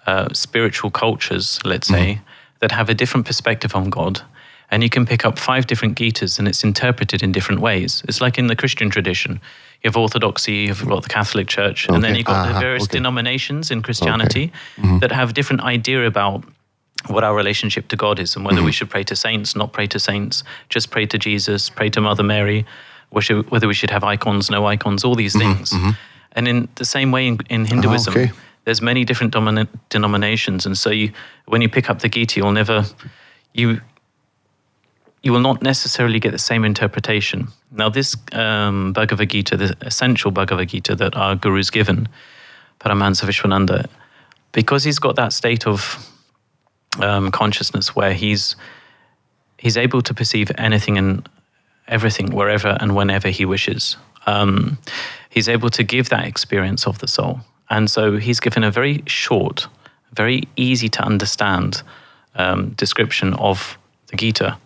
uh, 0.06 0.28
spiritual 0.32 0.90
cultures, 0.90 1.60
let's 1.64 1.88
say, 1.88 2.20
that 2.62 2.70
have 2.70 2.88
a 2.88 2.94
different 2.94 3.26
perspective 3.26 3.74
on 3.74 3.90
God. 3.90 4.22
And 4.70 4.82
you 4.82 4.88
can 4.88 5.04
pick 5.04 5.26
up 5.26 5.36
five 5.38 5.66
different 5.66 5.98
Gitas 5.98 6.38
and 6.38 6.48
it's 6.48 6.64
interpreted 6.64 7.22
in 7.22 7.32
different 7.32 7.60
ways. 7.60 8.02
It's 8.08 8.20
like 8.20 8.38
in 8.38 8.46
the 8.46 8.56
Christian 8.56 8.88
tradition. 8.88 9.32
You 9.82 9.88
have 9.88 9.96
Orthodoxy, 9.96 10.54
you've 10.68 10.86
got 10.86 11.02
the 11.02 11.08
Catholic 11.08 11.48
Church, 11.48 11.88
and 11.88 12.02
then 12.04 12.14
you've 12.14 12.24
got 12.24 12.44
the 12.44 12.50
uh-huh. 12.52 12.60
various 12.60 12.84
okay. 12.84 12.98
denominations 12.98 13.72
in 13.72 13.82
Christianity 13.82 14.52
mm-hmm. 14.76 15.00
that 15.00 15.10
have 15.10 15.34
different 15.34 15.62
idea 15.62 16.06
about 16.06 16.44
what 17.08 17.24
our 17.24 17.34
relationship 17.34 17.88
to 17.88 17.96
God 17.96 18.20
is 18.20 18.36
and 18.36 18.44
whether 18.44 18.62
we 18.62 18.62
mm-hmm. 18.62 18.70
should 18.70 18.90
pray 18.90 19.02
to 19.04 19.16
saints, 19.16 19.56
not 19.56 19.72
pray 19.72 19.88
to 19.88 19.98
saints, 19.98 20.44
just 20.68 20.92
pray 20.92 21.04
to 21.06 21.18
Jesus, 21.18 21.68
pray 21.68 21.90
to 21.90 22.00
Mother 22.00 22.22
Mary, 22.22 22.64
whether 23.10 23.66
we 23.66 23.74
should 23.74 23.90
have 23.90 24.04
icons, 24.04 24.50
no 24.52 24.66
icons, 24.66 25.04
all 25.04 25.16
these 25.16 25.34
mm-hmm. 25.34 25.52
things. 25.52 25.74
And 26.34 26.46
in 26.46 26.68
the 26.76 26.84
same 26.84 27.10
way 27.10 27.26
in, 27.26 27.38
in 27.50 27.62
ah, 27.62 27.66
Hinduism, 27.66 28.14
okay. 28.14 28.30
There's 28.64 28.80
many 28.80 29.04
different 29.04 29.32
domina- 29.32 29.68
denominations, 29.88 30.66
and 30.66 30.76
so 30.78 30.90
you, 30.90 31.12
when 31.46 31.62
you 31.62 31.68
pick 31.68 31.90
up 31.90 32.00
the 32.00 32.08
Gita, 32.08 32.40
you'll 32.40 32.52
never 32.52 32.84
you 33.54 33.80
you 35.22 35.32
will 35.32 35.40
not 35.40 35.62
necessarily 35.62 36.18
get 36.18 36.32
the 36.32 36.38
same 36.38 36.64
interpretation. 36.64 37.48
Now, 37.70 37.88
this 37.88 38.16
um, 38.32 38.92
Bhagavad 38.92 39.30
Gita, 39.30 39.56
the 39.56 39.76
essential 39.82 40.30
Bhagavad 40.30 40.68
Gita 40.68 40.96
that 40.96 41.16
our 41.16 41.36
guru's 41.36 41.70
given, 41.70 42.08
Paramahansa 42.80 43.24
Vishwananda, 43.24 43.86
because 44.50 44.82
he's 44.82 44.98
got 44.98 45.14
that 45.16 45.32
state 45.32 45.66
of 45.66 46.08
um, 47.00 47.30
consciousness 47.30 47.94
where 47.94 48.12
he's 48.12 48.56
he's 49.58 49.76
able 49.76 50.02
to 50.02 50.12
perceive 50.12 50.50
anything 50.58 50.98
and 50.98 51.28
everything 51.86 52.34
wherever 52.34 52.76
and 52.80 52.96
whenever 52.96 53.28
he 53.28 53.44
wishes. 53.44 53.96
Um, 54.26 54.78
he's 55.30 55.48
able 55.48 55.70
to 55.70 55.84
give 55.84 56.08
that 56.08 56.26
experience 56.26 56.86
of 56.86 56.98
the 56.98 57.06
soul, 57.06 57.40
and 57.70 57.90
so 57.90 58.16
he's 58.18 58.40
given 58.40 58.64
a 58.64 58.70
very 58.70 59.02
short, 59.06 59.66
very 60.12 60.42
easy 60.56 60.88
to 60.90 61.02
understand 61.02 61.82
um, 62.34 62.70
description 62.70 63.34
of 63.34 63.78
the 64.08 64.16
Gita 64.16 64.56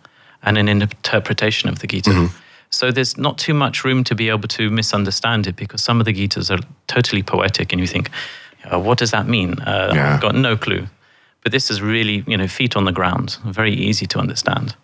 and 0.43 0.57
an 0.57 0.67
interpretation 0.69 1.69
of 1.69 1.79
the 1.79 1.87
Gita. 1.87 2.29
So 2.69 2.91
there's 2.91 3.17
not 3.17 3.37
too 3.37 3.53
much 3.53 3.83
room 3.85 4.03
to 4.03 4.15
be 4.15 4.29
able 4.29 4.47
to 4.49 4.69
misunderstand 4.69 5.47
it 5.47 5.55
because 5.55 5.81
some 5.81 5.99
of 6.01 6.05
the 6.05 6.13
Gitas 6.13 6.49
are 6.51 6.61
totally 6.87 7.23
poetic, 7.23 7.71
and 7.71 7.79
you 7.79 7.87
think, 7.87 8.09
uh, 8.71 8.79
what 8.79 8.97
does 8.97 9.11
that 9.11 9.25
mean? 9.27 9.53
Uh, 9.61 9.91
Yeah. 9.93 10.13
I've 10.15 10.21
got 10.21 10.35
no 10.35 10.57
clue. 10.57 10.87
But 11.43 11.51
this 11.53 11.71
is 11.71 11.81
really, 11.81 12.23
you 12.27 12.35
know, 12.37 12.47
feet 12.47 12.75
on 12.75 12.83
the 12.83 12.91
ground, 12.91 13.37
very 13.45 13.73
easy 13.73 14.05
to 14.07 14.19
understand. 14.19 14.75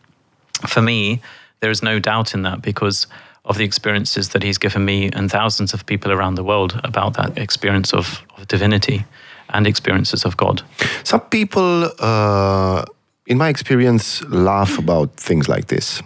For 0.66 0.82
me, 0.82 1.20
there 1.60 1.72
is 1.72 1.84
no 1.84 2.00
doubt 2.00 2.34
in 2.34 2.44
that 2.44 2.62
because 2.62 3.08
of 3.46 3.58
the 3.58 3.64
experiences 3.64 4.30
that 4.30 4.44
he's 4.44 4.58
given 4.58 4.86
me 4.86 5.10
and 5.12 5.30
thousands 5.30 5.74
of 5.74 5.86
people 5.86 6.12
around 6.12 6.36
the 6.36 6.44
world 6.44 6.80
about 6.84 7.14
that 7.16 7.38
experience 7.38 7.94
of, 7.94 8.22
of 8.38 8.48
divinity 8.48 9.06
and 9.50 9.68
experiences 9.68 10.26
of 10.26 10.38
God. 10.38 10.62
Some 11.04 11.22
people, 11.22 11.92
uh, 12.00 12.86
in 13.28 13.38
my 13.38 13.50
experience, 13.50 14.24
laugh 14.24 14.78
about 14.78 15.16
things 15.18 15.50
like 15.50 15.68
this. 15.68 16.02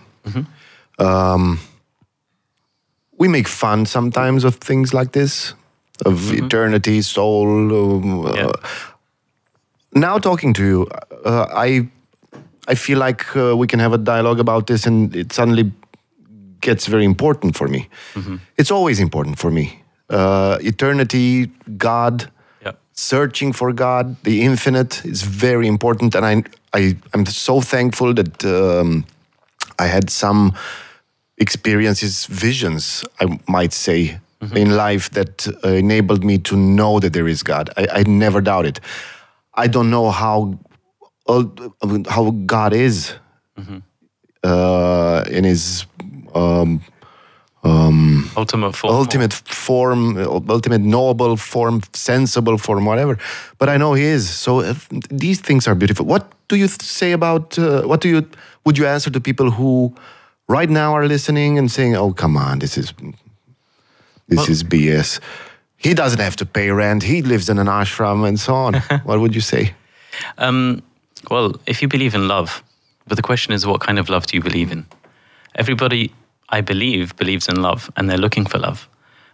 Um, 1.00 1.60
we 3.18 3.28
make 3.28 3.48
fun 3.48 3.86
sometimes 3.86 4.44
of 4.44 4.56
things 4.56 4.94
like 4.94 5.12
this, 5.12 5.54
of 6.06 6.34
eternity, 6.34 7.02
soul. 7.02 7.48
Um, 7.48 8.26
uh, 8.26 8.52
now 9.94 10.18
talking 10.20 10.54
to 10.54 10.64
you, 10.64 10.88
uh, 11.26 11.48
I 11.52 11.88
I 12.68 12.76
feel 12.76 13.00
like 13.00 13.36
uh, 13.36 13.56
we 13.56 13.68
can 13.68 13.80
have 13.80 13.94
a 13.94 13.98
dialogue 13.98 14.40
about 14.40 14.68
this, 14.68 14.86
and 14.86 15.16
it 15.16 15.34
suddenly 15.34 15.72
gets 16.62 16.88
very 16.88 17.04
important 17.06 17.56
for 17.58 17.68
me. 17.68 17.88
It's 18.58 18.72
always 18.72 19.00
important 19.00 19.38
for 19.40 19.52
me. 19.52 19.66
Uh, 20.10 20.58
eternity, 20.62 21.48
God, 21.78 22.32
Yeah. 22.66 22.74
searching 22.94 23.54
for 23.54 23.74
God, 23.74 24.16
the 24.24 24.42
infinite 24.42 25.06
is 25.06 25.22
very 25.24 25.68
important, 25.68 26.16
and 26.16 26.26
I 26.26 26.44
I 26.80 26.96
I'm 27.14 27.26
so 27.26 27.62
thankful 27.62 28.14
that 28.14 28.44
um, 28.46 29.04
I 29.84 29.88
had 29.88 30.10
some 30.10 30.52
experiences, 31.38 32.26
visions, 32.26 33.04
I 33.22 33.40
might 33.48 33.74
say, 33.74 34.20
in 34.56 34.70
life 34.76 35.10
that 35.12 35.48
uh, 35.64 35.70
enabled 35.70 36.24
me 36.24 36.38
to 36.40 36.56
know 36.56 37.00
that 37.00 37.14
there 37.14 37.28
is 37.28 37.44
God. 37.44 37.70
I, 37.78 37.88
I 38.00 38.04
never 38.08 38.42
doubt 38.42 38.66
it. 38.66 38.80
I 39.64 39.68
don't 39.68 39.90
know 39.90 40.12
how 40.12 40.54
uh, 41.28 41.44
how 42.10 42.32
God 42.46 42.74
is 42.74 43.14
uh, 44.44 45.24
in 45.30 45.44
His 45.44 45.86
um, 46.36 46.82
Ultimate 48.38 48.76
form. 48.76 48.94
ultimate 48.96 49.34
form, 49.34 50.18
ultimate 50.50 50.82
knowable 50.82 51.36
form, 51.38 51.82
sensible 51.94 52.58
form, 52.58 52.86
whatever. 52.86 53.18
But 53.58 53.68
I 53.70 53.78
know 53.78 53.94
He 53.94 54.04
is. 54.04 54.30
So 54.30 54.62
uh, 54.62 54.74
these 55.10 55.42
things 55.42 55.68
are 55.68 55.76
beautiful. 55.76 56.06
What 56.06 56.32
do 56.48 56.56
you 56.56 56.68
say 56.68 57.12
about? 57.12 57.58
Uh, 57.60 57.82
what 57.84 58.00
do 58.02 58.08
you 58.08 58.28
would 58.64 58.78
you 58.78 58.86
answer 58.88 59.10
to 59.12 59.20
people 59.20 59.52
who 59.52 59.94
right 60.48 60.70
now 60.70 60.94
are 60.94 61.08
listening 61.08 61.58
and 61.58 61.70
saying, 61.70 61.96
"Oh, 61.98 62.14
come 62.14 62.38
on, 62.38 62.60
this 62.60 62.78
is 62.78 62.94
this 64.28 64.38
Well- 64.38 64.50
is 64.50 64.64
BS." 64.64 65.20
He 65.80 65.94
doesn't 65.94 66.20
have 66.22 66.36
to 66.38 66.46
pay 66.46 66.72
rent. 66.72 67.04
He 67.04 67.22
lives 67.22 67.50
in 67.50 67.60
an 67.60 67.68
ashram 67.68 68.28
and 68.28 68.40
so 68.40 68.54
on. 68.56 68.74
what 69.04 69.20
would 69.20 69.36
you 69.36 69.42
say? 69.42 69.74
Um, 70.38 70.82
well, 71.30 71.54
if 71.68 71.82
you 71.82 71.88
believe 71.88 72.16
in 72.16 72.28
love, 72.28 72.64
but 73.08 73.16
the 73.16 73.22
question 73.22 73.54
is, 73.54 73.66
what 73.66 73.80
kind 73.82 74.00
of 74.00 74.10
love 74.10 74.26
do 74.26 74.38
you 74.38 74.42
believe 74.44 74.72
in? 74.72 74.86
Everybody, 75.58 76.14
I 76.50 76.62
believe, 76.62 77.16
believes 77.16 77.48
in 77.48 77.62
love, 77.62 77.92
and 77.96 78.10
they're 78.10 78.18
looking 78.18 78.46
for 78.46 78.58
love. 78.60 78.88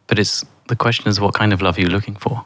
But 0.08 0.20
it's 0.20 0.46
the 0.68 0.75
question 0.75 1.08
is, 1.08 1.20
what 1.20 1.34
kind 1.34 1.53
of 1.53 1.62
love 1.62 1.77
are 1.77 1.82
you 1.82 1.88
looking 1.88 2.15
for? 2.15 2.46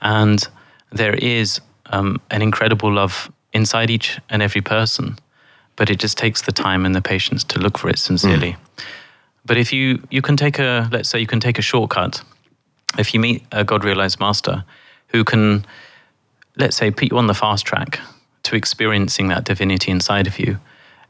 And 0.00 0.46
there 0.90 1.14
is 1.14 1.60
um, 1.86 2.20
an 2.30 2.42
incredible 2.42 2.92
love 2.92 3.30
inside 3.52 3.90
each 3.90 4.18
and 4.30 4.42
every 4.42 4.60
person, 4.60 5.18
but 5.76 5.90
it 5.90 5.98
just 5.98 6.18
takes 6.18 6.42
the 6.42 6.52
time 6.52 6.86
and 6.86 6.94
the 6.94 7.02
patience 7.02 7.44
to 7.44 7.58
look 7.58 7.78
for 7.78 7.88
it 7.88 7.98
sincerely. 7.98 8.56
But 9.44 9.56
if 9.56 9.72
you 9.72 10.02
you 10.10 10.22
can 10.22 10.36
take 10.36 10.58
a 10.58 10.88
let's 10.92 11.08
say 11.08 11.18
you 11.18 11.26
can 11.26 11.40
take 11.40 11.58
a 11.58 11.62
shortcut, 11.62 12.22
if 12.98 13.14
you 13.14 13.20
meet 13.20 13.44
a 13.52 13.64
God 13.64 13.84
realized 13.84 14.20
master 14.20 14.64
who 15.08 15.24
can 15.24 15.64
let's 16.58 16.76
say, 16.76 16.90
put 16.90 17.10
you 17.10 17.18
on 17.18 17.28
the 17.28 17.34
fast 17.34 17.64
track 17.64 18.00
to 18.42 18.56
experiencing 18.56 19.28
that 19.28 19.44
divinity 19.44 19.90
inside 19.90 20.26
of 20.26 20.38
you, 20.38 20.58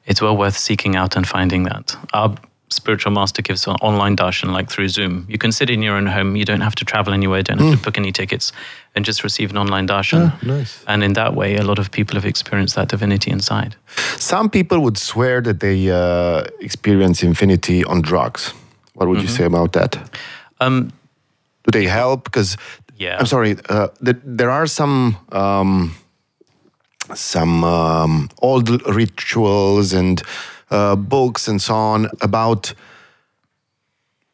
it's 0.08 0.20
well 0.20 0.36
worth 0.36 0.56
seeking 0.58 0.96
out 0.96 1.16
and 1.16 1.26
finding 1.26 1.62
that. 1.64 1.96
Our 2.12 2.34
spiritual 2.70 3.12
master 3.12 3.42
gives 3.42 3.66
an 3.66 3.74
online 3.80 4.14
darshan, 4.16 4.52
like 4.52 4.68
through 4.70 4.88
Zoom. 4.88 5.24
You 5.28 5.38
can 5.38 5.52
sit 5.52 5.70
in 5.70 5.82
your 5.82 5.96
own 5.96 6.06
home. 6.06 6.36
You 6.36 6.44
don't 6.44 6.60
have 6.60 6.74
to 6.76 6.84
travel 6.84 7.12
anywhere. 7.14 7.42
Don't 7.42 7.58
have 7.60 7.78
to 7.78 7.84
book 7.84 7.96
any 7.98 8.12
tickets, 8.12 8.52
and 8.94 9.06
just 9.06 9.22
receive 9.24 9.50
an 9.50 9.58
online 9.58 9.86
darshan. 9.86 10.32
nice. 10.42 10.84
And 10.86 11.02
in 11.02 11.12
that 11.14 11.34
way, 11.34 11.56
a 11.56 11.62
lot 11.62 11.78
of 11.78 11.90
people 11.90 12.14
have 12.16 12.28
experienced 12.28 12.74
that 12.74 12.88
divinity 12.88 13.30
inside. 13.30 13.76
Some 14.18 14.50
people 14.50 14.78
would 14.80 14.98
swear 14.98 15.40
that 15.42 15.60
they 15.60 15.90
uh, 15.90 16.44
experience 16.60 17.22
infinity 17.26 17.84
on 17.84 18.02
drugs. 18.02 18.52
What 18.94 19.08
would 19.08 19.22
you 19.22 19.28
say 19.28 19.44
about 19.44 19.72
that? 19.72 19.96
Um, 20.60 20.90
do 21.64 21.70
they 21.78 21.86
help? 21.86 22.24
Because 22.24 22.56
Yeah. 22.96 23.16
I'm 23.20 23.26
sorry, 23.26 23.56
uh, 23.68 23.88
th- 24.04 24.16
there 24.38 24.50
are 24.50 24.66
some 24.66 25.16
um, 25.32 25.94
some 27.14 27.64
um, 27.64 28.30
old 28.42 28.68
rituals 28.86 29.92
and 29.92 30.22
uh, 30.70 30.96
books 30.96 31.48
and 31.48 31.60
so 31.60 31.74
on 31.74 32.10
about 32.20 32.72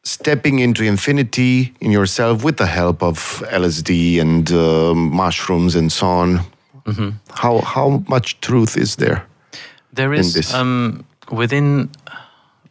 stepping 0.03 0.59
into 0.59 0.85
infinity 0.85 1.75
in 1.81 1.90
yourself 1.90 2.44
with 2.44 2.57
the 2.57 2.66
help 2.66 3.03
of 3.03 3.42
LSD 3.51 4.20
and 4.20 4.51
uh, 4.53 4.94
mushrooms 4.94 5.75
and 5.75 5.90
so 5.90 6.07
on. 6.07 6.40
How 7.31 7.61
how 7.61 8.05
much 8.09 8.40
truth 8.40 8.77
is 8.77 8.96
there? 8.96 9.27
There 9.92 10.12
is 10.12 10.53
um, 10.53 11.05
within 11.31 11.90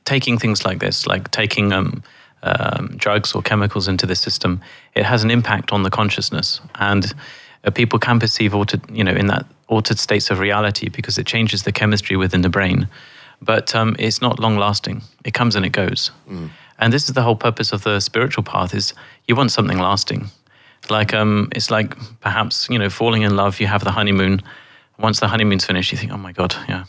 taking 0.05 0.37
things 0.37 0.65
like 0.65 0.79
this, 0.79 1.07
like 1.07 1.31
taking 1.31 1.73
um, 1.73 2.03
um, 2.43 2.93
drugs 2.97 3.33
or 3.33 3.41
chemicals 3.41 3.87
into 3.87 4.05
the 4.05 4.15
system, 4.15 4.61
it 4.95 5.05
has 5.05 5.23
an 5.23 5.31
impact 5.31 5.71
on 5.71 5.83
the 5.83 5.89
consciousness, 5.89 6.61
and 6.75 7.13
uh, 7.63 7.71
people 7.71 7.99
can 7.99 8.19
perceive 8.19 8.53
altered, 8.53 8.81
you 8.91 9.03
know, 9.03 9.13
in 9.13 9.27
that 9.27 9.45
altered 9.67 9.99
states 9.99 10.29
of 10.29 10.39
reality 10.39 10.89
because 10.89 11.17
it 11.17 11.25
changes 11.25 11.63
the 11.63 11.71
chemistry 11.71 12.15
within 12.15 12.41
the 12.41 12.49
brain. 12.49 12.87
But 13.41 13.75
um, 13.75 13.95
it's 13.99 14.21
not 14.21 14.39
long 14.39 14.57
lasting. 14.57 15.01
It 15.25 15.33
comes 15.33 15.55
and 15.55 15.65
it 15.65 15.71
goes. 15.71 16.11
And 16.79 16.93
this 16.93 17.07
is 17.07 17.13
the 17.13 17.21
whole 17.21 17.35
purpose 17.35 17.71
of 17.73 17.83
the 17.83 17.99
spiritual 17.99 18.43
path: 18.43 18.73
is 18.73 18.93
you 19.27 19.35
want 19.35 19.51
something 19.51 19.79
lasting. 19.79 20.29
Like 20.89 21.13
um, 21.13 21.49
it's 21.55 21.69
like 21.69 21.95
perhaps 22.21 22.67
you 22.69 22.79
know 22.79 22.89
falling 22.89 23.21
in 23.21 23.35
love. 23.35 23.59
You 23.59 23.67
have 23.67 23.83
the 23.83 23.91
honeymoon. 23.91 24.41
Once 24.99 25.19
the 25.19 25.27
honeymoon's 25.27 25.65
finished, 25.65 25.91
you 25.91 25.97
think, 25.97 26.11
oh 26.11 26.17
my 26.17 26.31
god, 26.31 26.55
yeah, 26.69 26.85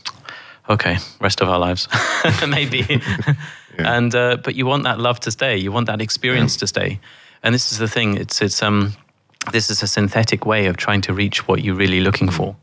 okay, 0.68 0.98
rest 1.20 1.40
of 1.40 1.48
our 1.48 1.58
lives, 1.58 1.88
maybe. 2.48 3.00
And 3.78 4.14
uh, 4.14 4.36
but 4.36 4.54
you 4.54 4.66
want 4.66 4.84
that 4.84 4.98
love 4.98 5.20
to 5.20 5.30
stay. 5.30 5.56
You 5.56 5.72
want 5.72 5.86
that 5.86 6.00
experience 6.00 6.56
to 6.58 6.66
stay. 6.66 7.00
And 7.42 7.54
this 7.54 7.72
is 7.72 7.78
the 7.78 7.88
thing. 7.88 8.16
It's 8.16 8.40
it's 8.40 8.62
um, 8.62 8.92
this 9.52 9.70
is 9.70 9.82
a 9.82 9.86
synthetic 9.86 10.46
way 10.46 10.66
of 10.66 10.76
trying 10.76 11.00
to 11.02 11.12
reach 11.12 11.48
what 11.48 11.62
you're 11.62 11.74
really 11.74 12.00
looking 12.00 12.30
for. 12.30 12.56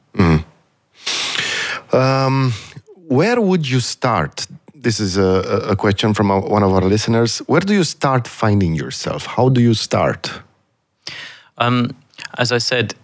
Um, 1.93 2.53
where 2.95 3.41
would 3.41 3.67
you 3.69 3.79
start? 3.79 4.47
This 4.73 4.99
is 4.99 5.17
a, 5.17 5.69
a- 5.69 5.75
question 5.75 6.13
from 6.13 6.29
one 6.29 6.63
of 6.63 6.71
our 6.71 6.81
listeners. 6.81 7.39
Where 7.47 7.61
do 7.61 7.73
you 7.73 7.83
start 7.83 8.27
finding 8.27 8.73
yourself? 8.73 9.25
How 9.25 9.49
do 9.49 9.61
you 9.61 9.73
start? 9.73 10.31
Um, 11.57 11.95
as 12.37 12.51
I 12.51 12.57
said, 12.57 12.95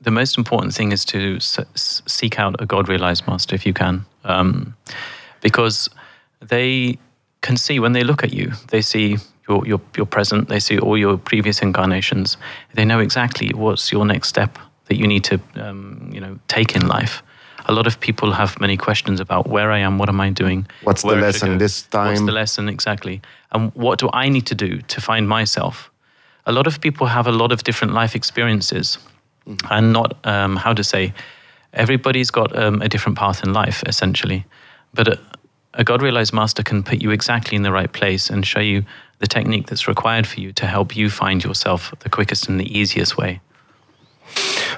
the 0.00 0.10
most 0.10 0.38
important 0.38 0.74
thing 0.74 0.92
is 0.92 1.04
to 1.06 1.38
seek 1.40 2.38
out 2.38 2.60
a 2.60 2.66
God 2.66 2.88
realized 2.88 3.26
master 3.26 3.54
if 3.54 3.66
you 3.66 3.72
can, 3.72 4.04
um, 4.24 4.76
because 5.40 5.88
they 6.40 6.98
can 7.40 7.56
see 7.56 7.80
when 7.80 7.92
they 7.92 8.04
look 8.04 8.22
at 8.22 8.32
you, 8.32 8.52
they 8.70 8.82
see 8.82 9.16
your, 9.48 9.66
your, 9.66 9.80
your 9.96 10.06
present, 10.06 10.48
they 10.48 10.60
see 10.60 10.78
all 10.78 10.96
your 10.96 11.16
previous 11.16 11.62
incarnations, 11.62 12.36
they 12.74 12.84
know 12.84 13.00
exactly 13.00 13.50
what's 13.54 13.90
your 13.90 14.04
next 14.04 14.28
step 14.28 14.58
that 14.88 14.96
you 14.96 15.06
need 15.06 15.24
to 15.24 15.40
um, 15.56 16.10
you 16.12 16.20
know, 16.20 16.38
take 16.48 16.74
in 16.74 16.86
life. 16.86 17.22
A 17.66 17.72
lot 17.72 17.86
of 17.86 18.00
people 18.00 18.32
have 18.32 18.58
many 18.60 18.76
questions 18.76 19.20
about 19.20 19.46
where 19.46 19.70
I 19.70 19.78
am, 19.78 19.98
what 19.98 20.08
am 20.08 20.20
I 20.20 20.30
doing, 20.30 20.66
What's 20.84 21.02
the 21.02 21.16
lesson 21.16 21.58
this 21.58 21.82
What's 21.90 22.18
time? 22.18 22.26
the 22.26 22.32
lesson 22.32 22.68
exactly? 22.68 23.20
And 23.52 23.72
what 23.74 23.98
do 23.98 24.08
I 24.12 24.28
need 24.30 24.46
to 24.46 24.54
do 24.54 24.80
to 24.80 25.00
find 25.00 25.28
myself? 25.28 25.90
A 26.46 26.52
lot 26.52 26.66
of 26.66 26.80
people 26.80 27.06
have 27.08 27.26
a 27.26 27.32
lot 27.32 27.52
of 27.52 27.62
different 27.64 27.92
life 27.92 28.14
experiences, 28.14 28.98
and 29.70 29.92
not 29.92 30.16
um, 30.26 30.56
how 30.56 30.72
to 30.72 30.84
say. 30.84 31.12
Everybody's 31.74 32.30
got 32.30 32.56
um, 32.56 32.80
a 32.80 32.88
different 32.88 33.18
path 33.18 33.44
in 33.44 33.52
life, 33.52 33.82
essentially, 33.86 34.46
but 34.94 35.08
a, 35.08 35.20
a 35.74 35.84
God 35.84 36.00
realized 36.02 36.32
master 36.32 36.62
can 36.62 36.82
put 36.82 37.02
you 37.02 37.10
exactly 37.10 37.56
in 37.56 37.62
the 37.62 37.72
right 37.72 37.92
place 37.92 38.30
and 38.30 38.46
show 38.46 38.60
you 38.60 38.84
the 39.18 39.26
technique 39.26 39.66
that's 39.66 39.86
required 39.86 40.26
for 40.26 40.40
you 40.40 40.52
to 40.52 40.66
help 40.66 40.96
you 40.96 41.10
find 41.10 41.44
yourself 41.44 41.92
the 42.00 42.08
quickest 42.08 42.48
and 42.48 42.58
the 42.58 42.78
easiest 42.78 43.18
way. 43.18 43.40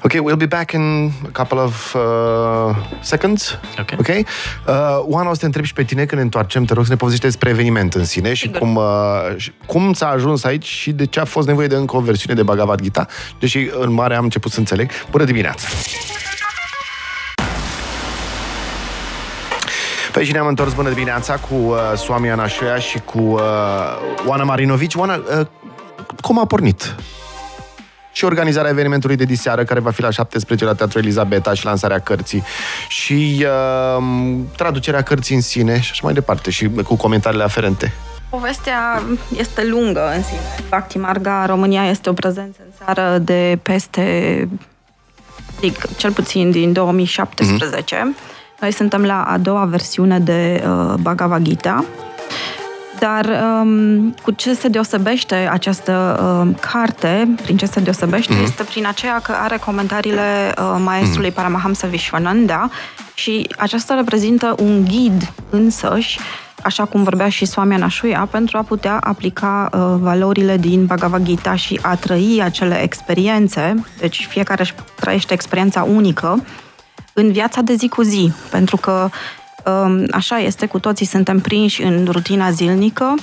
Okay, 0.04 0.20
we'll 0.20 0.36
be 0.36 0.46
back 0.46 0.72
in 0.72 1.12
a 1.26 1.30
couple 1.32 1.58
of 1.58 1.94
uh, 1.94 2.76
seconds. 3.00 3.58
Okay. 3.80 3.98
Ok? 3.98 4.08
Uh, 4.08 4.74
Oana, 5.02 5.30
o 5.30 5.32
să 5.32 5.38
te 5.38 5.46
întreb 5.46 5.64
și 5.64 5.72
pe 5.72 5.82
tine 5.82 6.04
când 6.04 6.16
ne 6.16 6.22
întoarcem, 6.22 6.64
te 6.64 6.74
rog 6.74 6.84
să 6.84 6.90
ne 6.90 6.96
povestești 6.96 7.26
despre 7.26 7.50
eveniment 7.50 7.94
în 7.94 8.04
sine 8.04 8.34
și 8.34 8.50
cum, 8.50 8.76
uh, 8.76 8.84
și 9.36 9.52
cum 9.66 9.92
s-a 9.92 10.08
ajuns 10.08 10.44
aici 10.44 10.66
și 10.66 10.92
de 10.92 11.06
ce 11.06 11.20
a 11.20 11.24
fost 11.24 11.46
nevoie 11.46 11.66
de 11.66 11.74
încă 11.74 11.96
o 11.96 12.00
versiune 12.00 12.34
de 12.34 12.42
Bhagavad 12.42 12.80
Gita, 12.80 13.06
deși 13.38 13.70
în 13.78 13.92
mare 13.92 14.14
am 14.14 14.24
început 14.24 14.52
să 14.52 14.58
înțeleg. 14.58 14.90
Bună 15.10 15.24
dimineața! 15.24 15.66
Păi 20.12 20.24
și 20.24 20.32
ne-am 20.32 20.46
întors 20.46 20.72
bună 20.72 20.90
dimineața 20.90 21.34
cu 21.34 21.54
uh, 21.54 21.76
Swami 21.96 22.30
Anașoia 22.30 22.78
și 22.78 22.98
cu 22.98 23.18
uh, 23.18 23.40
Oana 24.26 24.44
Marinovici. 24.44 24.94
Oana, 24.94 25.14
uh, 25.14 25.46
cum 26.20 26.38
a 26.38 26.44
pornit 26.44 26.94
și 28.12 28.24
organizarea 28.24 28.70
evenimentului 28.70 29.16
de 29.16 29.24
diseară, 29.24 29.64
care 29.64 29.80
va 29.80 29.90
fi 29.90 30.02
la 30.02 30.10
17 30.10 30.64
la 30.64 30.74
Teatrul 30.74 31.02
Elizabeta 31.02 31.54
și 31.54 31.64
lansarea 31.64 31.98
cărții 31.98 32.42
și 32.88 33.46
uh, 33.98 34.04
traducerea 34.56 35.02
cărții 35.02 35.34
în 35.34 35.40
sine 35.40 35.80
și 35.80 35.88
așa 35.90 36.00
mai 36.04 36.12
departe 36.12 36.50
și 36.50 36.70
cu 36.84 36.96
comentariile 36.96 37.44
aferente. 37.44 37.92
Povestea 38.30 39.02
este 39.36 39.66
lungă 39.66 40.12
în 40.16 40.22
sine. 40.22 40.40
Bhakti 40.68 40.98
Marga 40.98 41.46
România 41.46 41.86
este 41.86 42.08
o 42.08 42.12
prezență 42.12 42.58
în 42.64 42.84
țară 42.84 43.18
de 43.18 43.58
peste, 43.62 44.48
zic, 45.60 45.96
cel 45.96 46.12
puțin 46.12 46.50
din 46.50 46.72
2017. 46.72 48.14
Noi 48.60 48.72
suntem 48.72 49.04
la 49.04 49.22
a 49.22 49.38
doua 49.38 49.64
versiune 49.64 50.18
de 50.18 50.64
uh, 50.64 50.94
Bhagavad 51.00 51.42
Gita. 51.42 51.84
Dar 53.00 53.26
um, 53.62 54.14
cu 54.22 54.30
ce 54.30 54.54
se 54.54 54.68
deosebește 54.68 55.48
această 55.50 56.20
um, 56.22 56.54
carte, 56.54 57.34
prin 57.42 57.56
ce 57.56 57.66
se 57.66 57.80
deosebește, 57.80 58.34
mm-hmm. 58.34 58.42
este 58.42 58.62
prin 58.62 58.86
aceea 58.86 59.20
că 59.22 59.32
are 59.32 59.56
comentariile 59.56 60.54
uh, 60.58 60.80
maestrului 60.84 61.30
mm-hmm. 61.30 61.34
Paramahamsa 61.34 61.86
Vishwananda 61.86 62.70
și 63.14 63.48
aceasta 63.58 63.94
reprezintă 63.94 64.54
un 64.58 64.84
ghid 64.84 65.32
însăși 65.50 66.18
așa 66.62 66.84
cum 66.84 67.02
vorbea 67.02 67.28
și 67.28 67.44
Swami 67.44 67.74
Anashuya, 67.74 68.28
pentru 68.30 68.58
a 68.58 68.62
putea 68.62 68.96
aplica 69.00 69.68
uh, 69.72 69.80
valorile 70.00 70.56
din 70.56 70.86
Bhagavad 70.86 71.22
Gita 71.22 71.54
și 71.54 71.78
a 71.82 71.96
trăi 71.96 72.40
acele 72.42 72.82
experiențe, 72.82 73.84
deci 73.98 74.26
fiecare 74.30 74.62
își 74.62 74.74
trăiește 74.94 75.32
experiența 75.32 75.82
unică, 75.82 76.44
în 77.12 77.32
viața 77.32 77.60
de 77.60 77.74
zi 77.74 77.88
cu 77.88 78.02
zi, 78.02 78.32
pentru 78.50 78.76
că 78.76 78.90
um, 79.00 79.10
așa 80.10 80.38
este, 80.38 80.66
cu 80.66 80.78
toții 80.78 81.06
suntem 81.06 81.40
prinși 81.40 81.82
în 81.82 82.08
rutina 82.10 82.50
zilnică 82.50 83.14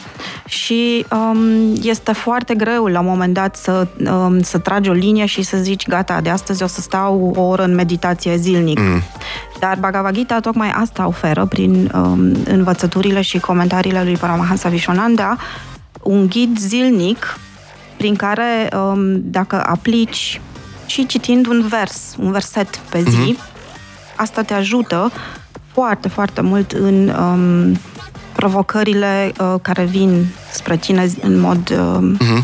și 0.46 1.06
um, 1.12 1.76
este 1.82 2.12
foarte 2.12 2.56
greu 2.56 2.86
la 2.86 3.00
un 3.00 3.06
moment 3.06 3.34
dat 3.34 3.56
să, 3.56 3.88
um, 4.12 4.42
să 4.42 4.58
tragi 4.58 4.90
o 4.90 4.94
linie 4.94 5.26
și 5.26 5.42
să 5.42 5.58
zici, 5.58 5.88
gata, 5.88 6.22
de 6.22 6.30
astăzi 6.30 6.64
o 6.64 6.68
să 6.68 6.82
stau 6.82 7.34
o 7.36 7.42
oră 7.42 7.64
în 7.64 7.76
meditație 7.76 8.38
zilnic. 8.38 8.80
Mm. 8.80 9.02
Dar 9.60 9.78
Bhagavad 9.80 10.14
Gita 10.14 10.40
tocmai 10.40 10.70
asta 10.70 11.08
oferă 11.08 11.46
prin 11.46 11.92
um, 11.94 12.32
învățăturile 12.46 13.22
și 13.22 13.40
comentariile 13.40 14.04
lui 14.04 14.18
Paramahansa 14.18 14.70
Vishwananda, 14.70 15.38
un 16.02 16.28
ghid 16.28 16.60
zilnic 16.60 17.38
prin 17.98 18.16
care, 18.16 18.70
um, 18.74 19.22
dacă 19.22 19.64
aplici 19.66 20.42
și 20.86 21.06
citind 21.06 21.48
un 21.48 21.66
vers, 21.68 22.16
un 22.18 22.32
verset 22.32 22.80
pe 22.90 23.04
zi, 23.10 23.36
mm-hmm. 23.36 24.16
asta 24.16 24.42
te 24.42 24.54
ajută 24.54 25.12
foarte, 25.80 26.08
foarte 26.08 26.42
mult 26.42 26.72
în 26.72 27.08
um, 27.10 27.80
provocările 28.34 29.32
uh, 29.40 29.56
care 29.62 29.84
vin 29.84 30.26
spre 30.52 30.78
tine 30.78 31.12
în 31.22 31.40
mod, 31.40 31.70
uh, 31.70 32.16
uh-huh. 32.16 32.44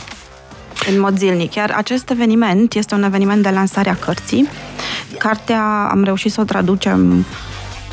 în 0.89 0.99
mod 0.99 1.17
zilnic. 1.17 1.53
Iar 1.53 1.73
acest 1.75 2.09
eveniment 2.09 2.73
este 2.73 2.95
un 2.95 3.03
eveniment 3.03 3.43
de 3.43 3.49
lansare 3.49 3.89
a 3.89 3.95
cărții. 3.95 4.47
Cartea 5.17 5.87
am 5.91 6.03
reușit 6.03 6.31
să 6.31 6.41
o 6.41 6.43
traducem 6.43 7.25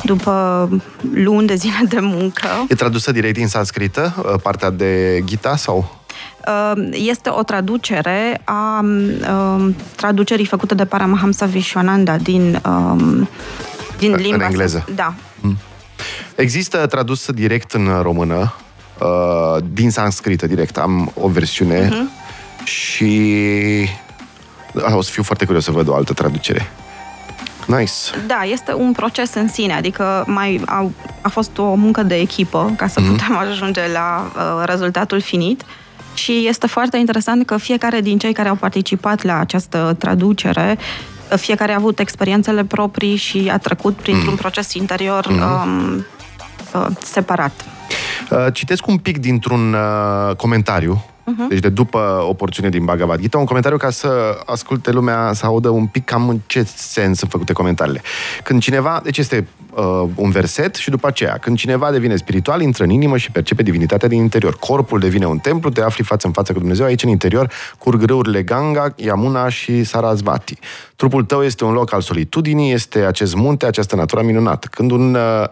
după 0.03 0.69
luni 1.13 1.47
de 1.47 1.55
zile 1.55 1.85
de 1.89 1.99
muncă. 1.99 2.47
E 2.69 2.75
tradusă 2.75 3.11
direct 3.11 3.35
din 3.35 3.47
sanscrită, 3.47 4.13
uh, 4.17 4.39
partea 4.43 4.69
de 4.69 5.21
Gita 5.25 5.55
sau? 5.55 5.99
Uh, 6.47 6.89
este 6.91 7.29
o 7.29 7.43
traducere 7.43 8.41
a 8.43 8.79
um, 8.79 9.75
traducerii 9.95 10.45
făcute 10.45 10.75
de 10.75 10.85
Paramahamsa 10.85 11.45
Vishwananda 11.45 12.17
din, 12.17 12.61
um, 12.65 13.29
din 13.97 14.15
limba... 14.15 14.35
În 14.35 14.41
engleză. 14.41 14.85
Da, 14.95 15.13
Există 16.35 16.85
tradus 16.85 17.31
direct 17.31 17.71
în 17.71 18.01
română, 18.01 18.53
uh, 18.99 19.63
din 19.73 19.91
sanscrită 19.91 20.47
direct. 20.47 20.77
Am 20.77 21.11
o 21.15 21.27
versiune 21.27 21.87
uh-huh. 21.87 22.63
și 22.63 23.89
o 24.93 25.01
să 25.01 25.11
fiu 25.11 25.23
foarte 25.23 25.45
curios 25.45 25.63
să 25.63 25.71
văd 25.71 25.87
o 25.87 25.95
altă 25.95 26.13
traducere. 26.13 26.71
Nice. 27.65 27.93
Da, 28.27 28.43
este 28.43 28.73
un 28.73 28.91
proces 28.91 29.33
în 29.33 29.47
sine, 29.47 29.73
adică 29.73 30.23
mai 30.27 30.61
a, 30.65 30.89
a 31.21 31.29
fost 31.29 31.57
o 31.57 31.73
muncă 31.73 32.03
de 32.03 32.15
echipă 32.15 32.73
ca 32.77 32.87
să 32.87 33.01
uh-huh. 33.01 33.07
putem 33.07 33.37
ajunge 33.37 33.81
la 33.93 34.31
uh, 34.35 34.63
rezultatul 34.65 35.19
finit. 35.19 35.63
Și 36.13 36.47
este 36.47 36.67
foarte 36.67 36.97
interesant 36.97 37.45
că 37.45 37.57
fiecare 37.57 38.01
din 38.01 38.17
cei 38.17 38.33
care 38.33 38.49
au 38.49 38.55
participat 38.55 39.23
la 39.23 39.39
această 39.39 39.95
traducere 39.99 40.77
fiecare 41.35 41.71
a 41.71 41.75
avut 41.75 41.99
experiențele 41.99 42.63
proprii 42.63 43.15
și 43.15 43.49
a 43.51 43.57
trecut 43.57 43.95
printr-un 43.95 44.29
mm. 44.29 44.35
proces 44.35 44.73
interior 44.73 45.27
mm. 45.27 45.41
um, 45.41 46.05
uh, 46.73 46.87
separat. 47.03 47.65
Uh, 48.31 48.47
citesc 48.53 48.87
un 48.87 48.97
pic 48.97 49.17
dintr-un 49.17 49.73
uh, 49.73 50.35
comentariu 50.35 51.05
Uh-huh. 51.21 51.47
Deci 51.49 51.59
de 51.59 51.69
după 51.69 52.25
o 52.27 52.33
porțiune 52.33 52.69
din 52.69 52.85
Bhagavad 52.85 53.19
Gita, 53.19 53.37
un 53.37 53.45
comentariu 53.45 53.77
ca 53.77 53.89
să 53.89 54.37
asculte 54.45 54.91
lumea, 54.91 55.33
să 55.33 55.45
audă 55.45 55.69
un 55.69 55.85
pic 55.85 56.05
cam 56.05 56.29
în 56.29 56.39
ce 56.45 56.63
sens 56.75 57.17
sunt 57.17 57.31
făcute 57.31 57.53
comentariile. 57.53 58.01
Când 58.43 58.61
cineva, 58.61 59.01
deci 59.03 59.17
este 59.17 59.47
uh, 59.73 60.03
un 60.15 60.29
verset 60.29 60.75
și 60.75 60.89
după 60.89 61.07
aceea, 61.07 61.37
când 61.37 61.57
cineva 61.57 61.91
devine 61.91 62.15
spiritual, 62.15 62.61
intră 62.61 62.83
în 62.83 62.89
inimă 62.89 63.17
și 63.17 63.31
percepe 63.31 63.63
divinitatea 63.63 64.07
din 64.07 64.21
interior. 64.21 64.57
Corpul 64.59 64.99
devine 64.99 65.25
un 65.25 65.37
templu, 65.37 65.69
te 65.69 65.81
afli 65.81 66.03
față 66.03 66.27
în 66.27 66.33
față 66.33 66.53
cu 66.53 66.59
Dumnezeu, 66.59 66.85
aici 66.85 67.03
în 67.03 67.09
interior 67.09 67.51
curg 67.77 68.03
râurile 68.03 68.43
Ganga, 68.43 68.93
Yamuna 68.95 69.49
și 69.49 69.83
Sarasvati. 69.83 70.59
Trupul 70.95 71.23
tău 71.23 71.43
este 71.43 71.63
un 71.63 71.73
loc 71.73 71.93
al 71.93 72.01
solitudinii, 72.01 72.73
este 72.73 72.99
acest 72.99 73.35
munte, 73.35 73.65
această 73.65 73.95
natură 73.95 74.23
minunată. 74.23 74.67
Când 74.71 74.91
un 74.91 75.13
uh, 75.13 75.49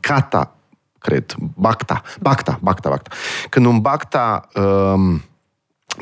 kata 0.00 0.56
cred, 1.06 1.34
Bacta, 1.54 2.02
Bacta, 2.20 2.58
Bacta, 2.62 2.88
Bacta. 2.88 3.10
Când 3.48 3.66
un 3.66 3.80
Bacta 3.80 4.48
um, 4.54 5.22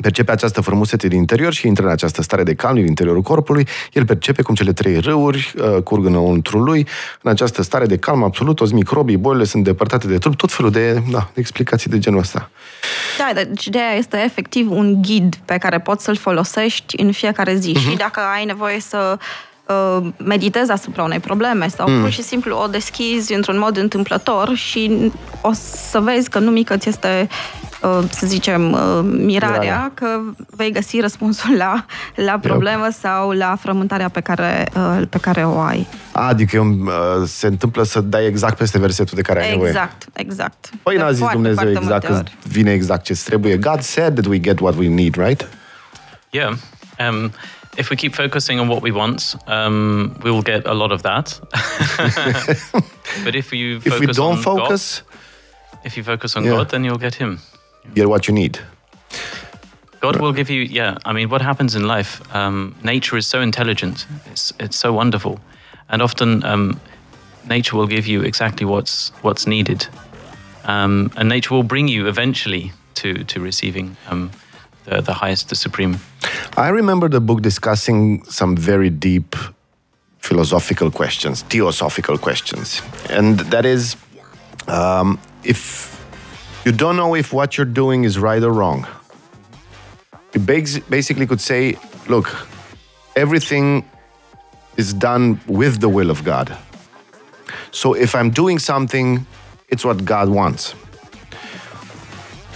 percepe 0.01 0.31
această 0.31 0.61
frumusețe 0.61 1.07
din 1.07 1.17
interior 1.17 1.53
și 1.53 1.67
intră 1.67 1.85
în 1.85 1.91
această 1.91 2.21
stare 2.21 2.43
de 2.43 2.53
calm 2.53 2.75
din 2.75 2.85
interiorul 2.85 3.21
corpului, 3.21 3.67
el 3.93 4.05
percepe 4.05 4.41
cum 4.41 4.55
cele 4.55 4.73
trei 4.73 4.99
râuri 4.99 5.53
uh, 5.57 5.81
curg 5.83 6.05
înăuntru 6.05 6.59
lui, 6.59 6.87
în 7.21 7.31
această 7.31 7.61
stare 7.61 7.85
de 7.85 7.97
calm 7.97 8.23
absolut, 8.23 8.55
toți 8.55 8.73
microbii, 8.73 9.17
bolile 9.17 9.43
sunt 9.43 9.63
depărtate 9.63 10.07
de 10.07 10.17
trup, 10.17 10.35
tot 10.35 10.51
felul 10.51 10.71
de, 10.71 10.93
da, 11.11 11.29
de 11.33 11.39
explicații 11.39 11.89
de 11.89 11.99
genul 11.99 12.19
ăsta. 12.19 12.49
Da, 13.17 13.43
deci 13.43 13.67
de 13.67 13.79
este 13.97 14.21
efectiv 14.23 14.71
un 14.71 15.01
ghid 15.01 15.35
pe 15.45 15.57
care 15.57 15.79
poți 15.79 16.03
să-l 16.03 16.15
folosești 16.15 17.01
în 17.01 17.11
fiecare 17.11 17.55
zi 17.55 17.75
uh-huh. 17.77 17.89
și 17.89 17.97
dacă 17.97 18.19
ai 18.35 18.45
nevoie 18.45 18.79
să 18.79 19.17
Uh, 19.19 19.19
meditezi 20.17 20.71
asupra 20.71 21.03
unei 21.03 21.19
probleme 21.19 21.67
sau 21.67 21.89
mm. 21.89 22.01
pur 22.01 22.09
și 22.09 22.21
simplu 22.21 22.57
o 22.63 22.67
deschizi 22.67 23.33
într-un 23.33 23.57
mod 23.59 23.77
întâmplător 23.77 24.55
și 24.55 25.11
o 25.41 25.51
să 25.89 25.99
vezi 25.99 26.29
că 26.29 26.39
nu 26.39 26.51
mică 26.51 26.77
ți 26.77 26.89
este 26.89 27.27
uh, 27.81 27.99
să 28.09 28.25
zicem, 28.25 28.71
uh, 28.71 28.79
mirarea, 29.03 29.59
mirarea, 29.59 29.91
că 29.93 30.19
vei 30.49 30.71
găsi 30.71 30.99
răspunsul 30.99 31.55
la, 31.57 31.85
la 32.15 32.39
problemă 32.39 32.83
yep. 32.83 32.93
sau 32.93 33.31
la 33.31 33.57
frământarea 33.59 34.09
pe 34.09 34.19
care, 34.19 34.69
pe 35.09 35.17
care 35.17 35.45
o 35.45 35.59
ai. 35.59 35.87
Adică 36.11 36.61
se 37.25 37.47
întâmplă 37.47 37.83
să 37.83 38.01
dai 38.01 38.25
exact 38.25 38.57
peste 38.57 38.79
versetul 38.79 39.13
de 39.15 39.21
care 39.21 39.43
ai 39.43 39.49
nevoie. 39.49 39.69
Exact, 39.69 40.05
exact. 40.13 40.69
Păi 40.83 40.97
n-a 40.97 41.09
zis 41.09 41.19
foarte, 41.19 41.35
Dumnezeu 41.35 41.63
foarte 41.63 41.79
exact 41.79 42.05
că 42.05 42.23
vine 42.47 42.71
exact 42.71 43.03
ce 43.03 43.13
trebuie. 43.25 43.57
God 43.57 43.79
said 43.81 44.13
that 44.13 44.25
we 44.25 44.39
get 44.39 44.59
what 44.59 44.75
we 44.77 44.87
need, 44.87 45.15
right? 45.15 45.47
Yeah. 46.29 46.53
Um, 46.99 47.31
if 47.77 47.89
we 47.89 47.95
keep 47.95 48.15
focusing 48.15 48.59
on 48.59 48.67
what 48.67 48.81
we 48.81 48.91
want, 48.91 49.35
um, 49.47 50.17
we 50.23 50.31
will 50.31 50.41
get 50.41 50.65
a 50.65 50.73
lot 50.73 50.91
of 50.91 51.03
that. 51.03 51.39
but 53.23 53.35
if 53.35 53.51
you 53.53 53.77
if 53.77 53.99
we 53.99 54.07
don't 54.07 54.37
focus, 54.37 55.01
God, 55.01 55.19
if 55.83 55.97
you 55.97 56.03
focus 56.03 56.35
on 56.35 56.43
yeah. 56.43 56.51
God, 56.51 56.69
then 56.69 56.83
you'll 56.83 56.97
get 56.97 57.15
Him. 57.15 57.39
Get 57.93 58.09
what 58.09 58.27
you 58.27 58.33
need. 58.33 58.59
God 59.99 60.21
will 60.21 60.33
give 60.33 60.49
you. 60.49 60.61
Yeah, 60.61 60.97
I 61.05 61.13
mean, 61.13 61.29
what 61.29 61.41
happens 61.41 61.75
in 61.75 61.87
life? 61.87 62.21
Um, 62.35 62.75
nature 62.83 63.17
is 63.17 63.27
so 63.27 63.41
intelligent. 63.41 64.05
It's 64.31 64.53
it's 64.59 64.77
so 64.77 64.93
wonderful, 64.93 65.39
and 65.89 66.01
often 66.01 66.43
um, 66.43 66.79
nature 67.49 67.75
will 67.77 67.87
give 67.87 68.07
you 68.07 68.21
exactly 68.21 68.65
what's 68.65 69.11
what's 69.21 69.47
needed, 69.47 69.87
um, 70.65 71.11
and 71.15 71.29
nature 71.29 71.53
will 71.53 71.63
bring 71.63 71.87
you 71.87 72.07
eventually 72.07 72.71
to 72.95 73.23
to 73.23 73.39
receiving 73.39 73.97
um, 74.09 74.31
the, 74.85 75.01
the 75.01 75.13
highest, 75.13 75.49
the 75.49 75.55
supreme. 75.55 75.99
I 76.57 76.69
remember 76.69 77.09
the 77.09 77.19
book 77.19 77.41
discussing 77.41 78.23
some 78.25 78.55
very 78.55 78.89
deep 78.89 79.35
philosophical 80.19 80.89
questions, 80.89 81.41
theosophical 81.43 82.17
questions. 82.17 82.81
And 83.09 83.39
that 83.51 83.65
is 83.65 83.97
um, 84.67 85.19
if 85.43 86.01
you 86.65 86.71
don't 86.71 86.95
know 86.95 87.13
if 87.13 87.33
what 87.33 87.57
you're 87.57 87.65
doing 87.65 88.05
is 88.05 88.17
right 88.17 88.41
or 88.41 88.53
wrong, 88.53 88.87
you 90.33 90.39
basically 90.39 91.27
could 91.27 91.41
say, 91.41 91.77
look, 92.07 92.33
everything 93.17 93.83
is 94.77 94.93
done 94.93 95.41
with 95.47 95.81
the 95.81 95.89
will 95.89 96.09
of 96.09 96.23
God. 96.23 96.57
So 97.71 97.93
if 97.93 98.15
I'm 98.15 98.29
doing 98.29 98.59
something, 98.59 99.25
it's 99.67 99.83
what 99.83 100.05
God 100.05 100.29
wants. 100.29 100.73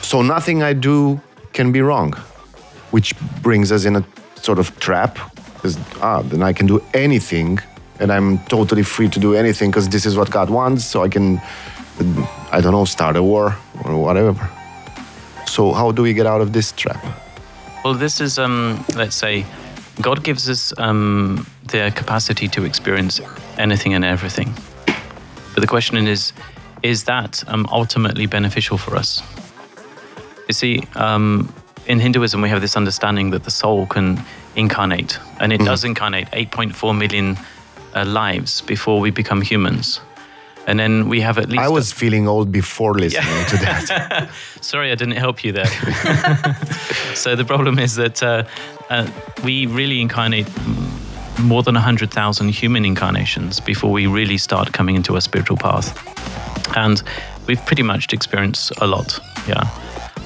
So 0.02 0.22
nothing 0.22 0.64
I 0.64 0.72
do 0.72 1.20
can 1.52 1.74
be 1.74 1.82
wrong, 1.82 2.16
which 2.92 3.14
brings 3.42 3.72
us 3.72 3.86
in 3.86 3.96
a 3.96 4.04
sort 4.36 4.60
of 4.60 4.78
trap. 4.80 5.18
Because 5.54 5.78
ah, 6.02 6.22
then 6.22 6.42
I 6.42 6.54
can 6.54 6.68
do 6.68 6.82
anything, 6.94 7.60
and 8.00 8.12
I'm 8.12 8.40
totally 8.46 8.84
free 8.84 9.10
to 9.10 9.20
do 9.20 9.36
anything 9.36 9.72
because 9.72 9.90
this 9.90 10.06
is 10.06 10.16
what 10.16 10.32
God 10.32 10.50
wants. 10.50 10.86
So 10.86 11.04
I 11.04 11.10
can, 11.10 11.42
I 12.52 12.62
don't 12.62 12.72
know, 12.72 12.86
start 12.86 13.16
a 13.16 13.24
war 13.24 13.56
or 13.84 14.02
whatever. 14.02 14.50
So 15.48 15.74
how 15.74 15.92
do 15.92 16.04
we 16.04 16.14
get 16.14 16.26
out 16.26 16.42
of 16.42 16.54
this 16.54 16.72
trap? 16.72 17.04
Well, 17.84 17.94
this 17.94 18.22
is, 18.22 18.38
um, 18.38 18.86
let's 18.96 19.16
say, 19.16 19.46
God 20.02 20.24
gives 20.24 20.50
us 20.50 20.74
um, 20.78 21.46
the 21.64 21.92
capacity 21.96 22.48
to 22.50 22.64
experience 22.64 23.20
anything 23.58 23.94
and 23.94 24.06
everything. 24.06 24.54
But 25.54 25.62
the 25.62 25.68
question 25.68 26.08
is, 26.08 26.32
is 26.84 27.04
that 27.04 27.44
um, 27.48 27.68
ultimately 27.72 28.26
beneficial 28.26 28.78
for 28.78 28.96
us? 28.96 29.22
You 30.48 30.54
see, 30.54 30.84
um, 30.96 31.54
in 31.90 32.00
Hinduism, 32.00 32.42
we 32.42 32.50
have 32.50 32.62
this 32.62 32.78
understanding 32.78 33.32
that 33.32 33.44
the 33.44 33.52
soul 33.52 33.88
can 33.88 34.24
incarnate, 34.56 35.20
and 35.40 35.52
it 35.52 35.60
mm. 35.60 35.66
does 35.66 35.84
incarnate 35.84 36.30
8.4 36.32 36.96
million 36.96 37.38
uh, 37.96 38.06
lives 38.06 38.62
before 38.62 39.00
we 39.00 39.10
become 39.10 39.42
humans. 39.42 40.00
And 40.68 40.80
then 40.80 41.10
we 41.10 41.22
have 41.22 41.40
at 41.40 41.50
least. 41.50 41.64
I 41.64 41.68
was 41.68 41.92
feeling 41.92 42.28
old 42.28 42.52
before 42.52 42.94
listening 42.94 43.46
to 43.48 43.58
that. 43.58 44.30
Sorry, 44.62 44.92
I 44.92 44.96
didn't 44.96 45.16
help 45.16 45.44
you 45.44 45.52
there. 45.52 45.66
so 47.16 47.36
the 47.36 47.44
problem 47.44 47.80
is 47.80 47.96
that 47.96 48.22
uh, 48.22 48.44
uh, 48.92 49.10
we 49.44 49.66
really 49.66 50.00
incarnate 50.00 50.48
more 51.40 51.64
than 51.64 51.74
100,000 51.74 52.50
human 52.50 52.86
incarnations 52.86 53.60
before 53.60 53.92
we 53.92 54.06
really 54.06 54.38
start 54.38 54.74
coming 54.74 54.96
into 54.96 55.16
a 55.16 55.22
spiritual 55.22 55.58
path. 55.58 55.98
And 56.78 57.02
we've 57.48 57.66
pretty 57.66 57.82
much 57.82 58.14
experienced 58.14 58.72
a 58.80 58.86
lot, 58.86 59.20
yeah. 59.48 59.68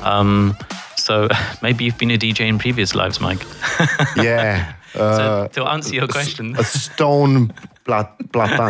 Um, 0.01 0.57
so 1.03 1.27
maybe 1.61 1.83
you've 1.83 1.97
been 1.97 2.11
a 2.11 2.17
DJ 2.17 2.47
in 2.47 2.57
previous 2.57 2.95
lives, 2.95 3.19
Mike. 3.19 3.43
yeah. 4.17 4.73
Uh, 4.93 5.17
so 5.17 5.47
to 5.53 5.63
answer 5.71 5.95
your 5.95 6.07
question, 6.07 6.55
a 6.55 6.63
stone 6.63 7.51
plat- 7.83 8.15
platan. 8.31 8.69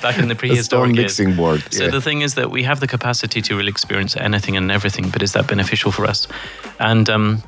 Back 0.00 0.16
in 0.16 0.28
the 0.28 0.36
prehistoric 0.36 0.92
a 0.92 0.94
mixing 0.94 1.30
years. 1.30 1.36
board. 1.36 1.64
So 1.72 1.90
the 1.90 2.00
thing 2.00 2.20
is 2.20 2.34
that 2.34 2.52
we 2.52 2.62
have 2.62 2.78
the 2.78 2.86
capacity 2.86 3.42
to 3.42 3.56
really 3.56 3.70
experience 3.70 4.16
anything 4.16 4.56
and 4.56 4.70
everything, 4.70 5.10
but 5.10 5.24
is 5.24 5.32
that 5.32 5.48
beneficial 5.48 5.90
for 5.90 6.04
us? 6.04 6.28
And 6.78 7.10
um, 7.10 7.42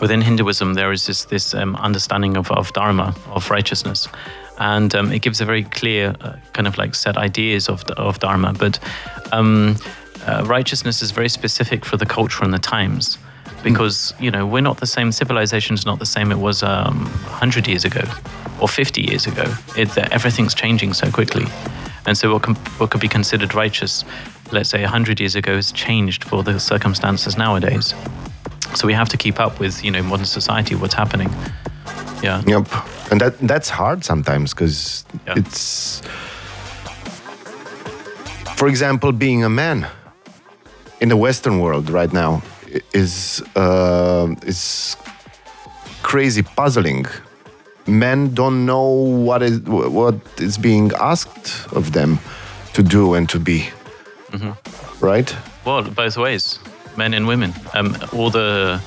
within 0.00 0.22
Hinduism, 0.22 0.72
there 0.74 0.90
is 0.90 1.04
this 1.04 1.26
this 1.26 1.52
um, 1.52 1.76
understanding 1.76 2.38
of, 2.38 2.50
of 2.50 2.72
dharma, 2.72 3.14
of 3.34 3.50
righteousness, 3.50 4.08
and 4.56 4.94
um, 4.94 5.12
it 5.12 5.20
gives 5.20 5.42
a 5.42 5.44
very 5.44 5.64
clear 5.64 6.14
uh, 6.22 6.36
kind 6.54 6.66
of 6.66 6.78
like 6.78 6.94
set 6.94 7.18
ideas 7.18 7.68
of 7.68 7.84
of 7.98 8.18
dharma. 8.18 8.54
But 8.54 8.78
um, 9.32 9.76
uh, 10.26 10.44
righteousness 10.46 11.02
is 11.02 11.10
very 11.10 11.28
specific 11.28 11.84
for 11.84 11.96
the 11.96 12.06
culture 12.06 12.44
and 12.44 12.52
the 12.52 12.58
times 12.58 13.18
because 13.62 14.14
you 14.20 14.30
know 14.30 14.46
we're 14.46 14.60
not 14.60 14.78
the 14.78 14.86
same 14.86 15.10
civilization 15.10 15.74
is 15.74 15.84
not 15.84 15.98
the 15.98 16.06
same 16.06 16.30
it 16.30 16.38
was 16.38 16.62
um, 16.62 17.00
100 17.00 17.66
years 17.66 17.84
ago 17.84 18.02
or 18.60 18.68
50 18.68 19.02
years 19.02 19.26
ago. 19.26 19.44
It, 19.76 19.96
everything's 20.12 20.54
changing 20.54 20.92
so 20.94 21.10
quickly. 21.10 21.46
And 22.06 22.16
so 22.16 22.32
what, 22.32 22.42
com- 22.42 22.56
what 22.78 22.90
could 22.90 23.00
be 23.00 23.08
considered 23.08 23.54
righteous 23.54 24.04
let's 24.52 24.70
say 24.70 24.80
100 24.80 25.20
years 25.20 25.34
ago 25.34 25.54
has 25.56 25.72
changed 25.72 26.24
for 26.24 26.42
the 26.42 26.58
circumstances 26.58 27.36
nowadays. 27.36 27.94
So 28.74 28.86
we 28.86 28.94
have 28.94 29.08
to 29.10 29.16
keep 29.16 29.40
up 29.40 29.60
with 29.60 29.84
you 29.84 29.90
know 29.90 30.02
modern 30.02 30.26
society 30.26 30.74
what's 30.74 30.94
happening. 30.94 31.30
Yeah. 32.22 32.42
Yep. 32.46 32.68
And 33.10 33.20
that 33.20 33.38
that's 33.40 33.70
hard 33.70 34.04
sometimes 34.04 34.52
because 34.52 35.04
yeah. 35.26 35.34
it's 35.36 36.02
for 38.56 38.68
example 38.68 39.12
being 39.12 39.44
a 39.44 39.48
man 39.48 39.86
in 41.00 41.08
the 41.08 41.16
western 41.16 41.60
world 41.60 41.90
right 41.90 42.12
now 42.12 42.42
is 42.92 43.42
uh, 43.56 44.34
is 44.46 44.96
crazy 46.02 46.42
puzzling. 46.42 47.06
Men 47.86 48.34
don't 48.34 48.66
know 48.66 48.86
what 49.26 49.42
is 49.42 49.60
what 49.60 50.14
is 50.38 50.58
being 50.58 50.92
asked 51.00 51.66
of 51.72 51.92
them 51.92 52.18
to 52.74 52.82
do 52.82 53.14
and 53.14 53.28
to 53.28 53.38
be. 53.38 53.68
Mm-hmm. 54.30 55.04
Right? 55.04 55.34
Well, 55.64 55.82
both 55.82 56.16
ways, 56.16 56.58
men 56.96 57.14
and 57.14 57.26
women. 57.26 57.54
Um, 57.74 57.96
all 58.12 58.30
the 58.30 58.80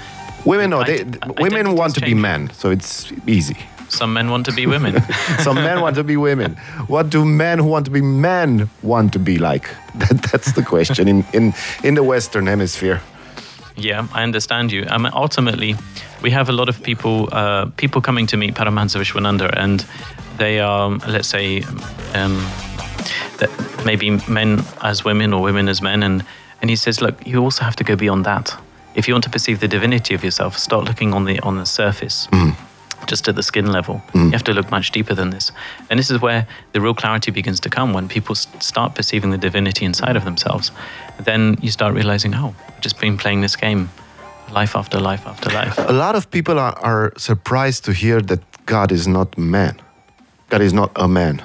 women, 0.46 0.70
no, 0.70 0.84
they, 0.84 1.04
women 1.40 1.76
want 1.76 1.96
to 1.96 2.02
be 2.02 2.14
men, 2.14 2.52
so 2.54 2.70
it's 2.70 3.12
easy. 3.26 3.58
Some 3.92 4.14
men 4.14 4.30
want 4.30 4.46
to 4.46 4.54
be 4.54 4.66
women. 4.66 5.02
Some 5.40 5.56
men 5.56 5.82
want 5.82 5.96
to 5.96 6.04
be 6.04 6.16
women. 6.16 6.56
What 6.88 7.10
do 7.10 7.26
men 7.26 7.60
who 7.60 7.66
want 7.66 7.86
to 7.86 7.92
be 7.92 8.02
men 8.02 8.70
want 8.82 9.14
to 9.14 9.20
be 9.20 9.38
like? 9.38 9.70
That, 9.96 10.32
that's 10.32 10.54
the 10.54 10.64
question 10.64 11.08
in, 11.10 11.26
in, 11.34 11.54
in 11.84 11.96
the 11.96 12.04
Western 12.04 12.48
Hemisphere. 12.48 13.02
Yeah, 13.76 14.08
I 14.14 14.24
understand 14.24 14.72
you. 14.72 14.86
I 14.90 14.98
mean, 14.98 15.12
ultimately, 15.14 15.76
we 16.22 16.32
have 16.32 16.48
a 16.48 16.54
lot 16.54 16.70
of 16.70 16.82
people 16.82 17.28
uh, 17.32 17.66
people 17.76 18.02
coming 18.02 18.28
to 18.28 18.38
meet 18.38 18.54
Paramahansa 18.54 19.00
Vishwananda, 19.00 19.50
and 19.58 19.86
they 20.38 20.60
are, 20.60 20.90
let's 21.08 21.28
say, 21.28 21.64
um, 22.14 22.38
that 23.40 23.50
maybe 23.86 24.12
men 24.30 24.64
as 24.82 25.04
women 25.04 25.34
or 25.34 25.42
women 25.42 25.68
as 25.68 25.82
men, 25.82 26.04
and 26.04 26.24
and 26.62 26.70
he 26.70 26.76
says, 26.76 27.02
look, 27.02 27.16
you 27.28 27.42
also 27.44 27.64
have 27.64 27.76
to 27.76 27.84
go 27.84 27.96
beyond 27.96 28.26
that. 28.26 28.56
If 28.96 29.08
you 29.08 29.14
want 29.14 29.24
to 29.26 29.30
perceive 29.30 29.60
the 29.60 29.68
divinity 29.68 30.16
of 30.16 30.24
yourself, 30.24 30.58
start 30.58 30.86
looking 30.86 31.14
on 31.14 31.26
the 31.26 31.40
on 31.42 31.58
the 31.58 31.66
surface. 31.66 32.28
Mm 32.32 32.56
just 33.08 33.28
at 33.28 33.36
the 33.36 33.44
skin 33.44 33.72
level. 33.72 34.02
Mm. 34.14 34.26
You 34.26 34.32
have 34.32 34.44
to 34.44 34.54
look 34.54 34.72
much 34.72 34.92
deeper 34.92 35.14
than 35.16 35.30
this. 35.30 35.52
And 35.90 36.00
this 36.00 36.10
is 36.12 36.22
where 36.22 36.48
the 36.74 36.82
real 36.82 36.94
clarity 36.94 37.32
begins 37.32 37.60
to 37.62 37.70
come 37.70 37.94
when 37.94 38.08
people 38.08 38.36
start 38.36 38.96
perceiving 38.96 39.32
the 39.32 39.38
divinity 39.38 39.86
inside 39.86 40.16
of 40.16 40.24
themselves. 40.24 40.72
Then 41.20 41.58
you 41.62 41.72
start 41.72 41.94
realizing, 41.94 42.34
oh, 42.36 42.56
I've 42.68 42.82
just 42.82 43.00
been 43.00 43.18
playing 43.18 43.42
this 43.42 43.56
game 43.56 43.90
life 44.52 44.76
after 44.76 45.00
life 45.00 45.26
after 45.26 45.50
life. 45.50 45.78
A 45.78 45.94
lot 45.94 46.16
of 46.16 46.30
people 46.30 46.60
are, 46.60 46.78
are 46.80 47.14
surprised 47.18 47.86
to 47.86 47.94
hear 47.94 48.22
that 48.22 48.40
God 48.66 48.92
is 48.92 49.08
not 49.08 49.38
man. 49.38 49.80
God 50.50 50.62
is 50.62 50.74
not 50.74 50.92
a 50.96 51.08
man. 51.08 51.42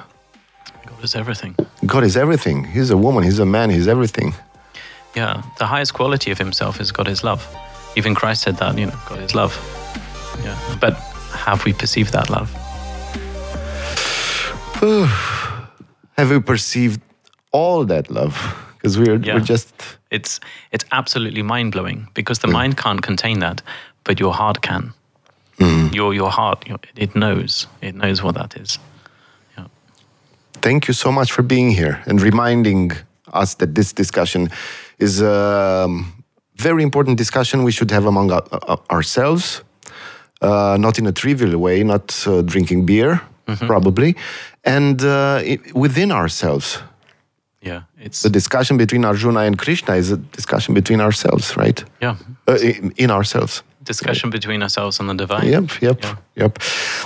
God 0.85 1.03
is 1.03 1.15
everything. 1.15 1.55
God 1.85 2.03
is 2.03 2.17
everything. 2.17 2.65
He's 2.65 2.89
a 2.89 2.97
woman, 2.97 3.23
he's 3.23 3.39
a 3.39 3.45
man, 3.45 3.69
he's 3.69 3.87
everything. 3.87 4.33
Yeah, 5.15 5.41
the 5.57 5.65
highest 5.65 5.93
quality 5.93 6.31
of 6.31 6.37
himself 6.37 6.79
is 6.79 6.91
God 6.91 7.07
is 7.07 7.23
love. 7.23 7.47
Even 7.95 8.13
Christ 8.13 8.43
said 8.43 8.57
that, 8.57 8.77
you 8.77 8.85
know, 8.85 8.99
God 9.07 9.19
is 9.19 9.33
love. 9.33 9.53
Yeah. 10.43 10.77
But 10.79 10.93
have 11.31 11.65
we 11.65 11.73
perceived 11.73 12.13
that 12.13 12.29
love? 12.29 12.51
have 16.17 16.29
we 16.29 16.39
perceived 16.39 17.01
all 17.51 17.85
that 17.85 18.09
love? 18.09 18.35
Because 18.75 18.97
we're, 18.97 19.17
yeah. 19.17 19.35
we're 19.35 19.39
just. 19.39 19.73
It's, 20.11 20.39
it's 20.71 20.85
absolutely 20.91 21.41
mind 21.41 21.71
blowing 21.71 22.07
because 22.13 22.39
the 22.39 22.47
mm. 22.47 22.53
mind 22.53 22.77
can't 22.77 23.01
contain 23.01 23.39
that, 23.39 23.61
but 24.03 24.19
your 24.19 24.33
heart 24.33 24.61
can. 24.61 24.93
Mm. 25.59 25.93
Your, 25.93 26.13
your 26.13 26.29
heart, 26.29 26.65
it 26.95 27.15
knows. 27.15 27.67
It 27.81 27.95
knows 27.95 28.21
what 28.21 28.35
that 28.35 28.55
is. 28.55 28.77
Yeah. 29.57 29.65
Thank 30.61 30.87
you 30.87 30.93
so 30.93 31.11
much 31.11 31.31
for 31.31 31.41
being 31.41 31.71
here 31.71 32.01
and 32.05 32.21
reminding 32.21 32.91
us 33.33 33.55
that 33.55 33.75
this 33.75 33.91
discussion 33.91 34.49
is 34.99 35.21
a 35.21 35.89
very 36.55 36.83
important 36.83 37.17
discussion 37.17 37.63
we 37.63 37.71
should 37.71 37.91
have 37.91 38.05
among 38.05 38.31
ourselves 38.89 39.61
uh, 39.61 39.66
not 40.41 40.99
in 40.99 41.07
a 41.07 41.11
trivial 41.11 41.57
way, 41.57 41.83
not 41.83 42.27
uh, 42.27 42.41
drinking 42.41 42.85
beer, 42.85 43.21
mm-hmm. 43.47 43.65
probably, 43.65 44.15
and 44.63 45.03
uh, 45.03 45.41
it, 45.43 45.73
within 45.73 46.11
ourselves. 46.11 46.79
Yeah, 47.61 47.81
it's 47.99 48.21
the 48.21 48.29
discussion 48.29 48.77
between 48.77 49.03
Arjuna 49.03 49.39
and 49.41 49.57
Krishna 49.57 49.95
is 49.95 50.11
a 50.11 50.17
discussion 50.17 50.73
between 50.73 51.01
ourselves, 51.01 51.57
right? 51.57 51.83
Yeah, 52.01 52.15
uh, 52.47 52.57
in, 52.57 52.93
in 52.97 53.11
ourselves. 53.11 53.63
Discussion 53.87 54.29
between 54.29 54.61
ourselves 54.61 54.99
and 54.99 55.07
the 55.09 55.25
divine. 55.25 55.51
Yep, 55.51 55.69
yep, 55.81 56.01
yeah. 56.03 56.15
yep. 56.33 56.57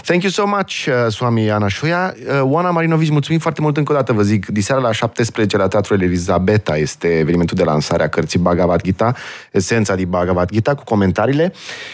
Thank 0.04 0.24
you 0.24 0.32
so 0.32 0.46
much, 0.46 0.88
uh, 0.88 1.10
Swami 1.10 1.52
Ana 1.52 1.67
Shoia. 1.67 2.13
Uh, 2.28 2.41
Oana 2.41 2.72
Marinovici, 2.72 3.10
mulțumim 3.10 3.39
foarte 3.39 3.62
mult 3.62 3.78
încă 3.78 3.91
o 3.91 3.96
dată, 3.96 4.13
vă 4.13 4.22
zic. 4.22 4.46
Diseară 4.46 4.82
la 4.82 4.91
17 4.91 5.58
la 5.58 5.67
Teatrul 5.67 6.02
Elizabeta 6.02 6.78
este 6.78 7.08
evenimentul 7.08 7.58
de 7.58 7.63
lansare 7.63 8.04
a 8.04 8.10
cărții 8.10 8.39
Bhagavad 8.39 8.82
Gita, 8.82 9.13
esența 9.52 9.96
din 9.96 10.10
Bhagavad 10.10 10.50
Gita, 10.52 10.76
cu 10.76 10.84
comentariile. 10.84 11.54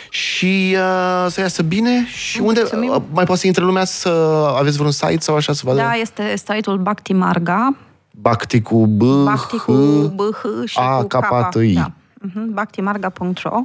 Și 0.10 0.76
uh, 0.76 1.26
să 1.30 1.42
iasă 1.42 1.64
bine. 1.64 2.06
Și 2.08 2.40
unde 2.40 2.62
uh, 2.62 3.02
mai 3.12 3.26
poate 3.26 3.42
să 3.42 3.48
intre 3.48 3.64
lumea 3.64 3.86
să 3.86 4.10
aveți 4.58 4.78
vreun 4.78 4.92
site 4.92 5.20
sau 5.20 5.36
așa 5.36 5.54
să 5.54 5.62
vadă? 5.66 5.78
Da, 5.78 5.94
este 5.94 6.34
site-ul 6.36 6.78
Bhakti 6.78 7.14
Marga. 7.14 7.76
Bhakti 8.22 8.62
cu 8.62 8.86
B, 8.86 9.02
Bhakti 9.24 9.58
cu 9.58 9.74
B, 10.16 10.20
H 10.20 10.66
și 10.66 10.78
A, 10.80 10.98
cu 10.98 11.08
K, 11.08 11.56
I. 11.56 11.74
Da. 11.74 11.92
Uh-huh. 12.28 12.54
Bhaktimarga.ro 12.54 13.64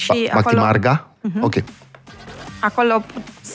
și 0.00 0.28
ba- 0.32 0.38
acolo, 0.38 0.60
Marga? 0.60 1.06
Uh-huh. 1.28 1.40
Ok. 1.40 1.54
Acolo 2.60 3.04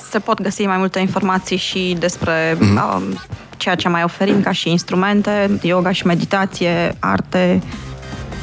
se 0.10 0.20
pot 0.20 0.42
găsi 0.42 0.66
mai 0.66 0.78
multe 0.78 1.00
informații 1.00 1.58
și 1.58 1.96
despre 2.00 2.54
uh-huh. 2.56 2.96
uh, 2.96 3.18
ceea 3.58 3.76
ce 3.76 3.90
mai 3.90 4.04
oferim 4.04 4.42
ca 4.42 4.52
și 4.52 4.70
instrumente, 4.70 5.60
yoga 5.62 5.92
și 5.92 6.06
meditație, 6.06 6.96
arte 7.00 7.62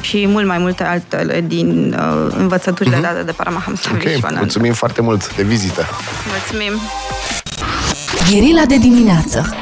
și 0.01 0.27
mult 0.27 0.45
mai 0.45 0.57
multe 0.57 0.83
altele 0.83 1.41
din 1.41 1.95
uh, 1.99 2.33
învățăturile 2.37 2.97
uh-huh. 2.97 3.01
date 3.01 3.23
de 3.23 3.31
Paramahamsa 3.31 3.89
okay. 3.93 4.05
Vishwananda. 4.05 4.39
Mulțumim 4.39 4.73
foarte 4.73 5.01
mult 5.01 5.35
de 5.35 5.43
vizită! 5.43 5.85
Mulțumim! 6.27 6.81
Gherila 8.29 8.65
de 8.65 8.77
dimineață 8.77 9.55